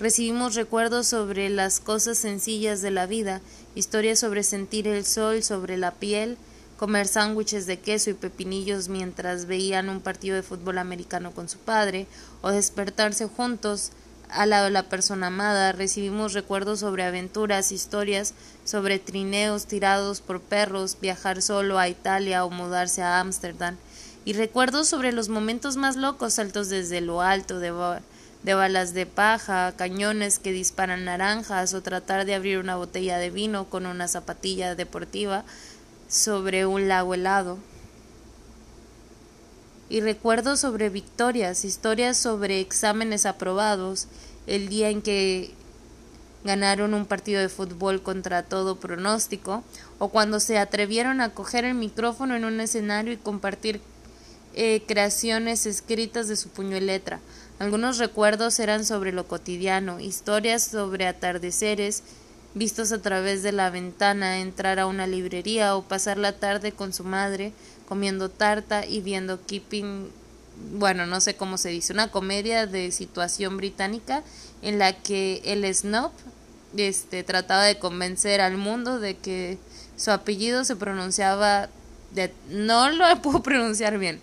Recibimos 0.00 0.54
recuerdos 0.54 1.06
sobre 1.06 1.48
las 1.48 1.78
cosas 1.78 2.18
sencillas 2.18 2.82
de 2.82 2.90
la 2.90 3.06
vida, 3.06 3.40
historias 3.74 4.18
sobre 4.18 4.42
sentir 4.42 4.88
el 4.88 5.04
sol 5.04 5.42
sobre 5.42 5.76
la 5.76 5.92
piel, 5.92 6.38
comer 6.76 7.06
sándwiches 7.06 7.66
de 7.66 7.78
queso 7.78 8.10
y 8.10 8.14
pepinillos 8.14 8.88
mientras 8.88 9.46
veían 9.46 9.88
un 9.88 10.00
partido 10.00 10.34
de 10.34 10.42
fútbol 10.42 10.78
americano 10.78 11.30
con 11.30 11.48
su 11.48 11.58
padre, 11.58 12.08
o 12.40 12.50
despertarse 12.50 13.26
juntos 13.26 13.92
al 14.28 14.50
lado 14.50 14.64
de 14.64 14.70
la 14.70 14.88
persona 14.88 15.28
amada. 15.28 15.72
Recibimos 15.72 16.32
recuerdos 16.32 16.80
sobre 16.80 17.04
aventuras, 17.04 17.70
historias 17.70 18.34
sobre 18.64 18.98
trineos 18.98 19.66
tirados 19.66 20.20
por 20.20 20.40
perros, 20.40 20.96
viajar 21.00 21.42
solo 21.42 21.78
a 21.78 21.88
Italia 21.88 22.44
o 22.44 22.50
mudarse 22.50 23.02
a 23.02 23.20
Ámsterdam, 23.20 23.76
y 24.24 24.32
recuerdos 24.32 24.88
sobre 24.88 25.12
los 25.12 25.28
momentos 25.28 25.76
más 25.76 25.96
locos, 25.96 26.34
saltos 26.34 26.68
desde 26.68 27.00
lo 27.00 27.20
alto 27.20 27.60
de 27.60 27.70
de 28.42 28.54
balas 28.54 28.92
de 28.92 29.06
paja, 29.06 29.72
cañones 29.76 30.38
que 30.38 30.52
disparan 30.52 31.04
naranjas 31.04 31.74
o 31.74 31.82
tratar 31.82 32.24
de 32.24 32.34
abrir 32.34 32.58
una 32.58 32.76
botella 32.76 33.18
de 33.18 33.30
vino 33.30 33.66
con 33.70 33.86
una 33.86 34.08
zapatilla 34.08 34.74
deportiva 34.74 35.44
sobre 36.08 36.66
un 36.66 36.88
lago 36.88 37.14
helado. 37.14 37.58
Y 39.88 40.00
recuerdo 40.00 40.56
sobre 40.56 40.88
victorias, 40.88 41.64
historias 41.64 42.16
sobre 42.16 42.60
exámenes 42.60 43.26
aprobados, 43.26 44.08
el 44.46 44.68
día 44.68 44.88
en 44.88 45.02
que 45.02 45.52
ganaron 46.44 46.94
un 46.94 47.06
partido 47.06 47.40
de 47.40 47.48
fútbol 47.48 48.02
contra 48.02 48.42
todo 48.42 48.76
pronóstico, 48.76 49.62
o 49.98 50.08
cuando 50.08 50.40
se 50.40 50.58
atrevieron 50.58 51.20
a 51.20 51.30
coger 51.30 51.64
el 51.64 51.74
micrófono 51.74 52.34
en 52.34 52.44
un 52.44 52.60
escenario 52.60 53.12
y 53.12 53.18
compartir 53.18 53.80
eh, 54.54 54.82
creaciones 54.86 55.66
escritas 55.66 56.26
de 56.26 56.36
su 56.36 56.48
puño 56.48 56.76
y 56.76 56.80
letra. 56.80 57.20
Algunos 57.58 57.98
recuerdos 57.98 58.58
eran 58.58 58.84
sobre 58.84 59.12
lo 59.12 59.26
cotidiano, 59.26 60.00
historias 60.00 60.64
sobre 60.64 61.06
atardeceres 61.06 62.02
vistos 62.54 62.92
a 62.92 63.00
través 63.00 63.42
de 63.42 63.52
la 63.52 63.70
ventana, 63.70 64.40
entrar 64.40 64.78
a 64.78 64.86
una 64.86 65.06
librería 65.06 65.76
o 65.76 65.82
pasar 65.82 66.18
la 66.18 66.38
tarde 66.38 66.72
con 66.72 66.92
su 66.92 67.04
madre 67.04 67.52
comiendo 67.88 68.28
tarta 68.30 68.86
y 68.86 69.00
viendo 69.00 69.44
Keeping, 69.46 70.10
bueno, 70.74 71.06
no 71.06 71.20
sé 71.20 71.34
cómo 71.36 71.58
se 71.58 71.68
dice, 71.70 71.92
una 71.92 72.10
comedia 72.10 72.66
de 72.66 72.90
situación 72.90 73.56
británica 73.56 74.22
en 74.62 74.78
la 74.78 74.94
que 74.94 75.42
el 75.44 75.72
snob 75.74 76.10
este, 76.76 77.22
trataba 77.22 77.64
de 77.64 77.78
convencer 77.78 78.40
al 78.40 78.56
mundo 78.56 78.98
de 78.98 79.16
que 79.16 79.58
su 79.96 80.10
apellido 80.10 80.64
se 80.64 80.76
pronunciaba 80.76 81.68
de, 82.14 82.32
no 82.48 82.90
lo 82.90 83.04
puedo 83.22 83.42
pronunciar 83.42 83.98
bien 83.98 84.20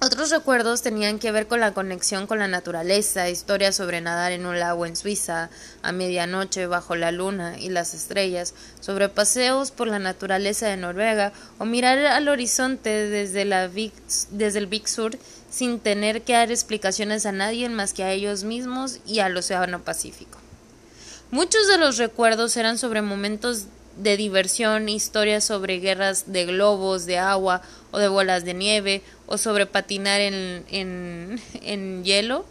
otros 0.00 0.30
recuerdos 0.30 0.82
tenían 0.82 1.18
que 1.18 1.32
ver 1.32 1.46
con 1.46 1.60
la 1.60 1.72
conexión 1.72 2.26
con 2.26 2.38
la 2.38 2.48
naturaleza, 2.48 3.30
historias 3.30 3.76
sobre 3.76 4.00
nadar 4.00 4.32
en 4.32 4.44
un 4.44 4.58
lago 4.58 4.84
en 4.86 4.96
Suiza 4.96 5.50
a 5.82 5.92
medianoche 5.92 6.66
bajo 6.66 6.94
la 6.94 7.10
luna 7.10 7.58
y 7.58 7.70
las 7.70 7.94
estrellas, 7.94 8.54
sobre 8.80 9.08
paseos 9.08 9.70
por 9.70 9.88
la 9.88 9.98
naturaleza 9.98 10.66
de 10.66 10.76
Noruega 10.76 11.32
o 11.58 11.64
mirar 11.64 11.98
al 11.98 12.28
horizonte 12.28 12.90
desde, 12.90 13.44
la 13.44 13.68
desde 13.68 14.58
el 14.58 14.66
Big 14.66 14.88
Sur 14.88 15.16
sin 15.50 15.78
tener 15.78 16.22
que 16.22 16.32
dar 16.32 16.50
explicaciones 16.50 17.26
a 17.26 17.32
nadie 17.32 17.68
más 17.68 17.92
que 17.92 18.02
a 18.02 18.12
ellos 18.12 18.44
mismos 18.44 18.98
y 19.06 19.20
al 19.20 19.36
Océano 19.36 19.82
Pacífico. 19.82 20.38
Muchos 21.30 21.66
de 21.68 21.78
los 21.78 21.96
recuerdos 21.96 22.56
eran 22.56 22.76
sobre 22.76 23.02
momentos 23.02 23.66
de 23.96 24.16
diversión, 24.16 24.88
historias 24.88 25.44
sobre 25.44 25.78
guerras 25.78 26.24
de 26.32 26.46
globos, 26.46 27.06
de 27.06 27.18
agua 27.18 27.62
o 27.94 27.98
de 27.98 28.08
bolas 28.08 28.44
de 28.44 28.54
nieve, 28.54 29.02
o 29.26 29.38
sobre 29.38 29.66
patinar 29.66 30.20
en, 30.20 30.64
en, 30.68 31.40
en 31.62 32.02
hielo 32.02 32.44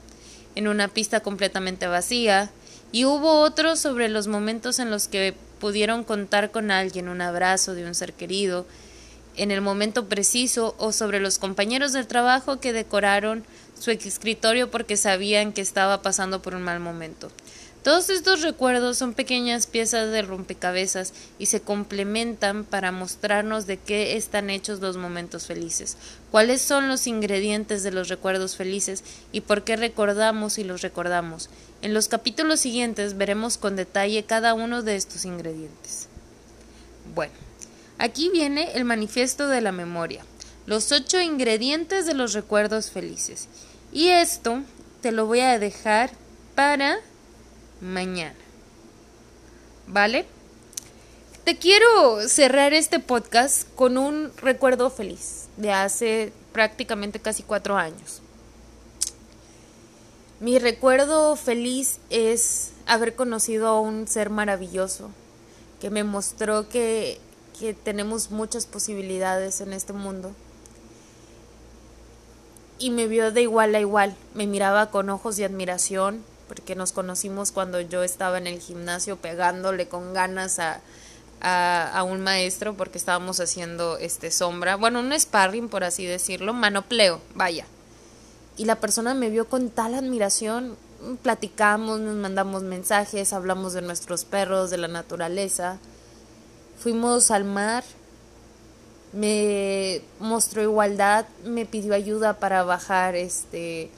en 0.55 0.69
una 0.69 0.87
pista 0.87 1.19
completamente 1.19 1.85
vacía, 1.87 2.49
y 2.93 3.03
hubo 3.03 3.41
otros 3.41 3.79
sobre 3.79 4.07
los 4.07 4.27
momentos 4.27 4.79
en 4.79 4.89
los 4.89 5.09
que 5.09 5.33
pudieron 5.59 6.05
contar 6.05 6.51
con 6.51 6.71
alguien, 6.71 7.09
un 7.09 7.19
abrazo 7.19 7.73
de 7.73 7.85
un 7.85 7.93
ser 7.93 8.13
querido, 8.13 8.65
en 9.35 9.51
el 9.51 9.59
momento 9.59 10.07
preciso 10.07 10.75
o 10.77 10.93
sobre 10.93 11.19
los 11.19 11.39
compañeros 11.39 11.91
del 11.91 12.07
trabajo 12.07 12.61
que 12.61 12.71
decoraron 12.71 13.43
su 13.77 13.91
escritorio 13.91 14.71
porque 14.71 14.95
sabían 14.95 15.51
que 15.51 15.61
estaba 15.61 16.01
pasando 16.01 16.41
por 16.41 16.55
un 16.55 16.61
mal 16.61 16.79
momento. 16.79 17.31
Todos 17.83 18.09
estos 18.09 18.43
recuerdos 18.43 18.97
son 18.97 19.13
pequeñas 19.13 19.67
piezas 19.67 20.09
de 20.09 20.21
rompecabezas 20.21 21.11
y 21.37 21.47
se 21.47 21.59
complementan 21.59 22.63
para 22.63 22.93
mostrarnos 22.93 23.67
de 23.67 23.75
qué 23.75 24.15
están 24.15 24.49
hechos 24.49 24.79
los 24.79 24.95
momentos 24.95 25.47
felices, 25.47 25.97
cuáles 26.31 26.61
son 26.61 26.87
los 26.87 27.07
ingredientes 27.07 27.83
de 27.83 27.91
los 27.91 28.07
recuerdos 28.07 28.55
felices 28.55 29.03
y 29.33 29.41
por 29.41 29.65
qué 29.65 29.75
recordamos 29.75 30.57
y 30.59 30.63
los 30.63 30.81
recordamos. 30.81 31.49
En 31.81 31.93
los 31.93 32.07
capítulos 32.07 32.61
siguientes 32.61 33.17
veremos 33.17 33.57
con 33.57 33.75
detalle 33.75 34.23
cada 34.23 34.53
uno 34.53 34.81
de 34.81 34.95
estos 34.95 35.25
ingredientes. 35.25 36.07
Bueno, 37.13 37.33
aquí 37.97 38.29
viene 38.29 38.71
el 38.75 38.85
manifiesto 38.85 39.49
de 39.49 39.59
la 39.59 39.73
memoria, 39.73 40.23
los 40.67 40.93
ocho 40.93 41.19
ingredientes 41.19 42.05
de 42.05 42.13
los 42.13 42.31
recuerdos 42.31 42.91
felices. 42.91 43.49
Y 43.91 44.07
esto 44.07 44.61
te 45.01 45.11
lo 45.11 45.25
voy 45.25 45.41
a 45.41 45.59
dejar 45.59 46.11
para 46.55 46.97
mañana. 47.83 48.35
¿Vale? 49.87 50.25
Te 51.43 51.57
quiero 51.57 52.27
cerrar 52.29 52.73
este 52.73 52.99
podcast 52.99 53.67
con 53.75 53.97
un 53.97 54.31
recuerdo 54.37 54.89
feliz 54.89 55.47
de 55.57 55.71
hace 55.71 56.31
prácticamente 56.53 57.19
casi 57.19 57.43
cuatro 57.43 57.75
años. 57.75 58.21
Mi 60.39 60.57
recuerdo 60.57 61.35
feliz 61.35 61.99
es 62.09 62.71
haber 62.85 63.15
conocido 63.15 63.67
a 63.67 63.79
un 63.79 64.07
ser 64.07 64.29
maravilloso 64.29 65.09
que 65.81 65.89
me 65.89 66.05
mostró 66.05 66.69
que, 66.69 67.19
que 67.59 67.73
tenemos 67.73 68.31
muchas 68.31 68.65
posibilidades 68.65 69.59
en 69.59 69.73
este 69.73 69.91
mundo. 69.91 70.31
Y 72.79 72.89
me 72.89 73.07
vio 73.07 73.31
de 73.31 73.41
igual 73.41 73.75
a 73.75 73.79
igual, 73.79 74.15
me 74.33 74.47
miraba 74.47 74.91
con 74.91 75.09
ojos 75.09 75.35
de 75.35 75.45
admiración, 75.45 76.23
porque 76.53 76.75
nos 76.75 76.91
conocimos 76.91 77.51
cuando 77.51 77.81
yo 77.81 78.03
estaba 78.03 78.37
en 78.37 78.45
el 78.45 78.59
gimnasio 78.59 79.17
pegándole 79.17 79.87
con 79.87 80.13
ganas 80.13 80.59
a, 80.59 80.81
a, 81.41 82.03
un 82.03 82.21
maestro 82.21 82.75
porque 82.75 82.99
estábamos 82.99 83.39
haciendo 83.39 83.97
este 83.97 84.29
sombra, 84.29 84.75
bueno, 84.75 84.99
un 84.99 85.19
sparring 85.19 85.67
por 85.67 85.83
así 85.83 86.05
decirlo, 86.05 86.53
manopleo, 86.53 87.19
vaya. 87.33 87.65
Y 88.55 88.65
la 88.65 88.75
persona 88.75 89.15
me 89.15 89.31
vio 89.31 89.49
con 89.49 89.71
tal 89.71 89.95
admiración, 89.95 90.77
platicamos, 91.23 91.99
nos 91.99 92.15
mandamos 92.17 92.61
mensajes, 92.61 93.33
hablamos 93.33 93.73
de 93.73 93.81
nuestros 93.81 94.23
perros, 94.23 94.69
de 94.69 94.77
la 94.77 94.87
naturaleza. 94.87 95.79
Fuimos 96.77 97.31
al 97.31 97.45
mar, 97.45 97.83
me 99.11 100.03
mostró 100.19 100.61
igualdad, 100.61 101.25
me 101.45 101.65
pidió 101.65 101.95
ayuda 101.95 102.33
para 102.33 102.61
bajar 102.61 103.15
este 103.15 103.89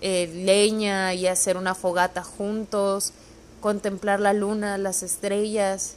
eh, 0.00 0.30
leña 0.34 1.14
y 1.14 1.26
hacer 1.26 1.56
una 1.56 1.74
fogata 1.74 2.22
juntos, 2.22 3.12
contemplar 3.60 4.20
la 4.20 4.32
luna, 4.32 4.78
las 4.78 5.02
estrellas. 5.02 5.96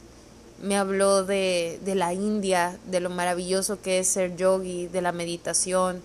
Me 0.62 0.76
habló 0.76 1.24
de, 1.24 1.80
de 1.84 1.94
la 1.94 2.12
India, 2.12 2.78
de 2.90 3.00
lo 3.00 3.10
maravilloso 3.10 3.80
que 3.80 3.98
es 3.98 4.08
ser 4.08 4.36
yogi, 4.36 4.86
de 4.86 5.02
la 5.02 5.12
meditación, 5.12 6.02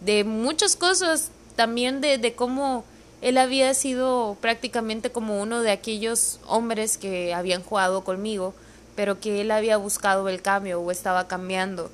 de 0.00 0.24
muchas 0.24 0.76
cosas, 0.76 1.30
también 1.54 2.00
de, 2.00 2.18
de 2.18 2.34
cómo 2.34 2.84
él 3.22 3.38
había 3.38 3.72
sido 3.74 4.36
prácticamente 4.40 5.10
como 5.10 5.40
uno 5.40 5.60
de 5.62 5.70
aquellos 5.70 6.38
hombres 6.46 6.98
que 6.98 7.32
habían 7.32 7.62
jugado 7.62 8.04
conmigo, 8.04 8.54
pero 8.94 9.20
que 9.20 9.40
él 9.40 9.50
había 9.50 9.76
buscado 9.76 10.28
el 10.28 10.42
cambio 10.42 10.80
o 10.80 10.90
estaba 10.90 11.28
cambiando 11.28 11.90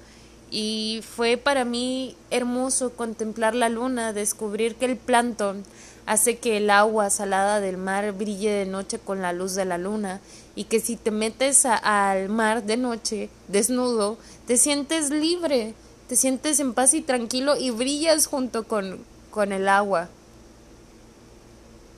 y 0.52 1.00
fue 1.16 1.38
para 1.38 1.64
mí 1.64 2.14
hermoso 2.30 2.92
contemplar 2.92 3.54
la 3.54 3.70
luna, 3.70 4.12
descubrir 4.12 4.74
que 4.74 4.84
el 4.84 4.98
plancton 4.98 5.64
hace 6.04 6.36
que 6.36 6.58
el 6.58 6.68
agua 6.68 7.08
salada 7.08 7.58
del 7.60 7.78
mar 7.78 8.12
brille 8.12 8.50
de 8.50 8.66
noche 8.66 8.98
con 8.98 9.22
la 9.22 9.32
luz 9.32 9.54
de 9.54 9.64
la 9.64 9.78
luna 9.78 10.20
y 10.54 10.64
que 10.64 10.78
si 10.78 10.96
te 10.96 11.10
metes 11.10 11.64
al 11.64 12.28
mar 12.28 12.64
de 12.64 12.76
noche 12.76 13.30
desnudo, 13.48 14.18
te 14.46 14.58
sientes 14.58 15.08
libre, 15.08 15.74
te 16.06 16.16
sientes 16.16 16.60
en 16.60 16.74
paz 16.74 16.92
y 16.92 17.00
tranquilo 17.00 17.56
y 17.56 17.70
brillas 17.70 18.26
junto 18.26 18.64
con, 18.64 18.98
con 19.30 19.52
el 19.52 19.70
agua. 19.70 20.10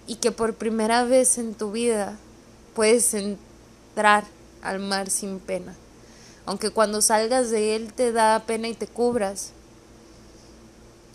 Y 0.06 0.16
que 0.16 0.30
por 0.30 0.54
primera 0.54 1.02
vez 1.02 1.38
en 1.38 1.54
tu 1.54 1.72
vida 1.72 2.18
puedes 2.72 3.14
entrar 3.14 4.22
al 4.62 4.78
mar 4.78 5.10
sin 5.10 5.40
pena 5.40 5.74
aunque 6.46 6.70
cuando 6.70 7.00
salgas 7.00 7.50
de 7.50 7.76
él 7.76 7.92
te 7.92 8.12
da 8.12 8.42
pena 8.46 8.68
y 8.68 8.74
te 8.74 8.86
cubras. 8.86 9.50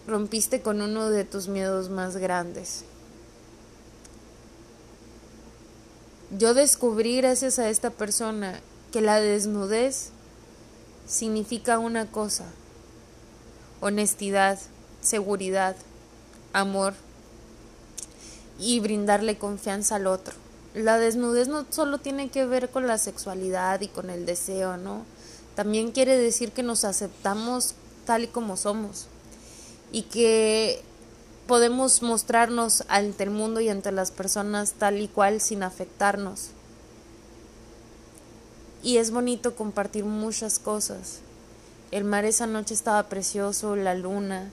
Rompiste 0.07 0.61
con 0.61 0.81
uno 0.81 1.09
de 1.09 1.23
tus 1.23 1.47
miedos 1.47 1.89
más 1.89 2.17
grandes. 2.17 2.83
Yo 6.37 6.53
descubrí 6.53 7.17
gracias 7.17 7.59
a 7.59 7.69
esta 7.69 7.89
persona 7.89 8.59
que 8.91 9.01
la 9.01 9.19
desnudez 9.19 10.09
significa 11.07 11.79
una 11.79 12.05
cosa, 12.05 12.45
honestidad, 13.81 14.59
seguridad, 15.01 15.75
amor 16.53 16.93
y 18.59 18.79
brindarle 18.79 19.37
confianza 19.37 19.95
al 19.95 20.07
otro. 20.07 20.35
La 20.75 20.99
desnudez 20.99 21.47
no 21.47 21.65
solo 21.69 21.97
tiene 21.97 22.29
que 22.29 22.45
ver 22.45 22.69
con 22.69 22.85
la 22.85 22.97
sexualidad 22.97 23.81
y 23.81 23.87
con 23.87 24.09
el 24.09 24.25
deseo, 24.25 24.77
¿no? 24.77 25.05
También 25.59 25.91
quiere 25.91 26.17
decir 26.17 26.53
que 26.53 26.63
nos 26.63 26.85
aceptamos 26.85 27.73
tal 28.05 28.23
y 28.23 28.27
como 28.27 28.55
somos 28.55 29.07
y 29.91 30.03
que 30.03 30.81
podemos 31.47 32.01
mostrarnos 32.01 32.85
ante 32.87 33.23
el 33.25 33.29
mundo 33.29 33.59
y 33.59 33.67
ante 33.67 33.91
las 33.91 34.11
personas 34.11 34.75
tal 34.79 35.01
y 35.01 35.09
cual 35.09 35.41
sin 35.41 35.63
afectarnos. 35.63 36.51
Y 38.83 38.99
es 38.99 39.11
bonito 39.11 39.53
compartir 39.53 40.05
muchas 40.05 40.59
cosas. 40.59 41.19
El 41.91 42.05
mar 42.05 42.23
esa 42.23 42.47
noche 42.47 42.73
estaba 42.73 43.09
precioso, 43.09 43.75
la 43.75 43.95
luna. 43.95 44.51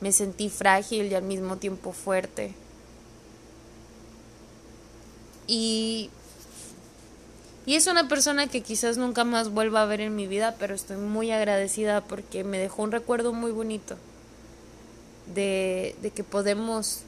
Me 0.00 0.12
sentí 0.12 0.48
frágil 0.48 1.12
y 1.12 1.14
al 1.14 1.24
mismo 1.24 1.58
tiempo 1.58 1.92
fuerte. 1.92 2.54
Y 5.46 6.08
y 7.66 7.74
es 7.74 7.86
una 7.86 8.08
persona 8.08 8.46
que 8.46 8.62
quizás 8.62 8.96
nunca 8.96 9.24
más 9.24 9.50
vuelva 9.50 9.82
a 9.82 9.86
ver 9.86 10.00
en 10.00 10.16
mi 10.16 10.26
vida, 10.26 10.56
pero 10.58 10.74
estoy 10.74 10.96
muy 10.96 11.30
agradecida 11.30 12.00
porque 12.00 12.42
me 12.42 12.58
dejó 12.58 12.82
un 12.82 12.92
recuerdo 12.92 13.32
muy 13.32 13.52
bonito 13.52 13.96
de, 15.34 15.94
que 16.14 16.24
podemos 16.24 17.00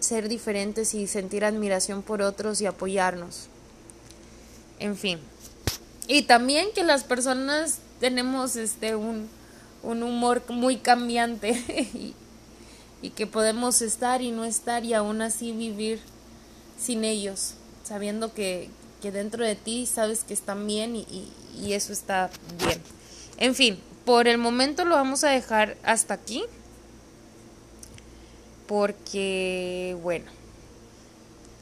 ser 0.00 0.28
diferentes 0.28 0.94
y 0.94 1.06
sentir 1.06 1.44
admiración 1.44 2.02
por 2.02 2.22
otros 2.22 2.60
y 2.60 2.66
apoyarnos. 2.66 3.48
En 4.78 4.96
fin. 4.96 5.18
Y 6.08 6.22
también 6.22 6.68
que 6.74 6.82
las 6.82 7.04
personas 7.04 7.78
tenemos 8.00 8.56
este 8.56 8.96
un, 8.96 9.28
un 9.82 10.02
humor 10.02 10.42
muy 10.48 10.78
cambiante 10.78 11.50
y, 11.94 12.14
y 13.02 13.10
que 13.10 13.26
podemos 13.26 13.82
estar 13.82 14.22
y 14.22 14.32
no 14.32 14.44
estar 14.44 14.84
y 14.84 14.94
aún 14.94 15.20
así 15.20 15.52
vivir 15.52 16.00
sin 16.80 17.04
ellos 17.04 17.54
sabiendo 17.84 18.32
que, 18.34 18.70
dentro 19.02 19.44
de 19.44 19.56
ti 19.56 19.86
sabes 19.86 20.22
que 20.22 20.32
están 20.32 20.66
bien 20.66 20.94
y, 20.94 21.28
y, 21.60 21.72
eso 21.72 21.92
está 21.92 22.30
bien. 22.64 22.80
En 23.36 23.54
fin, 23.54 23.80
por 24.04 24.28
el 24.28 24.38
momento 24.38 24.84
lo 24.84 24.94
vamos 24.94 25.24
a 25.24 25.30
dejar 25.30 25.76
hasta 25.82 26.14
aquí. 26.14 26.44
Porque, 28.68 29.96
bueno, 30.02 30.30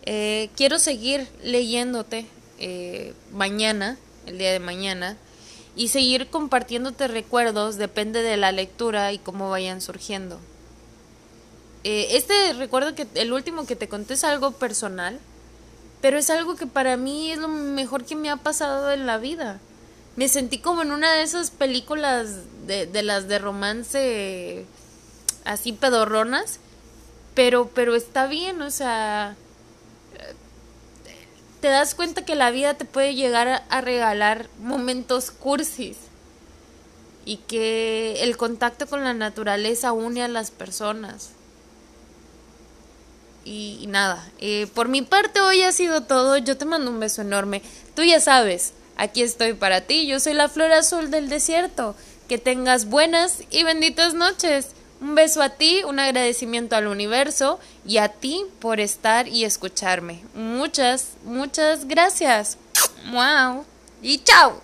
eh, 0.05 0.51
quiero 0.57 0.79
seguir 0.79 1.29
leyéndote 1.43 2.27
eh, 2.59 3.15
mañana, 3.33 3.99
el 4.27 4.39
día 4.39 4.53
de 4.53 4.61
mañana, 4.61 5.17
y 5.77 5.89
seguir 5.89 6.29
compartiéndote 6.29 7.09
recuerdos, 7.09 7.77
depende 7.77 8.23
de 8.23 8.37
la 8.37 8.53
lectura 8.53 9.13
y 9.13 9.19
cómo 9.19 9.51
vayan 9.51 9.81
surgiendo. 9.81 10.39
Eh, 11.85 12.09
este 12.17 12.53
recuerdo 12.55 12.95
que 12.95 13.07
el 13.15 13.33
último 13.33 13.67
que 13.67 13.77
te 13.77 13.89
conté 13.89 14.15
es 14.15 14.25
algo 14.25 14.53
personal, 14.53 15.19
pero 16.01 16.19
es 16.19 16.31
algo 16.31 16.57
que 16.57 16.67
para 16.67 16.97
mí 16.97 17.31
es 17.31 17.39
lo 17.39 17.49
mejor 17.49 18.05
que 18.05 18.17
me 18.17 18.31
ha 18.31 18.37
pasado 18.37 18.91
en 18.91 19.07
la 19.07 19.19
vida. 19.19 19.61
Me 20.17 20.29
sentí 20.29 20.59
como 20.59 20.83
en 20.83 20.93
una 20.93 21.13
de 21.13 21.23
esas 21.23 21.51
películas 21.51 22.29
de, 22.67 22.87
de 22.87 23.03
las 23.03 23.29
de 23.29 23.39
romance 23.39 24.67
así 25.45 25.73
pedorronas, 25.73 26.59
pero, 27.35 27.71
pero 27.75 27.95
está 27.95 28.27
bien, 28.27 28.61
o 28.63 28.71
sea, 28.71 29.37
te 31.61 31.69
das 31.69 31.95
cuenta 31.95 32.25
que 32.25 32.35
la 32.35 32.51
vida 32.51 32.75
te 32.75 32.85
puede 32.85 33.15
llegar 33.15 33.63
a 33.69 33.81
regalar 33.81 34.49
momentos 34.59 35.31
cursis 35.31 35.97
y 37.25 37.37
que 37.37 38.23
el 38.23 38.37
contacto 38.37 38.87
con 38.87 39.05
la 39.05 39.15
naturaleza 39.15 39.93
une 39.93 40.23
a 40.23 40.29
las 40.29 40.51
personas 40.51 41.31
y, 43.45 43.85
nada, 43.89 44.29
eh, 44.39 44.67
por 44.75 44.89
mi 44.89 45.03
parte 45.03 45.41
hoy 45.41 45.63
ha 45.63 45.73
sido 45.73 46.03
todo. 46.03 46.37
Yo 46.39 46.57
te 46.57 46.65
mando 46.65 46.91
un 46.91 47.01
beso 47.01 47.23
enorme. 47.23 47.63
Tú 47.95 48.03
ya 48.03 48.21
sabes, 48.21 48.75
Aquí 49.01 49.23
estoy 49.23 49.55
para 49.55 49.81
ti, 49.81 50.07
yo 50.07 50.21
soy 50.21 50.35
la 50.35 50.51
flor 50.51 50.73
azul 50.73 51.11
del 51.11 51.31
desierto. 51.31 51.95
Que 52.29 52.37
tengas 52.37 52.85
buenas 52.85 53.45
y 53.51 53.65
benditas 53.65 54.13
noches. 54.13 54.69
Un 55.01 55.15
beso 55.15 55.41
a 55.41 55.49
ti, 55.49 55.83
un 55.85 55.99
agradecimiento 55.99 56.77
al 56.77 56.87
universo 56.87 57.59
y 57.87 57.97
a 57.97 58.09
ti 58.09 58.45
por 58.59 58.79
estar 58.79 59.27
y 59.27 59.47
escucharme. 59.47 60.23
Muchas, 60.35 61.15
muchas 61.25 61.89
gracias. 61.89 62.59
Wow. 63.11 63.65
Y 64.03 64.19
chao. 64.19 64.59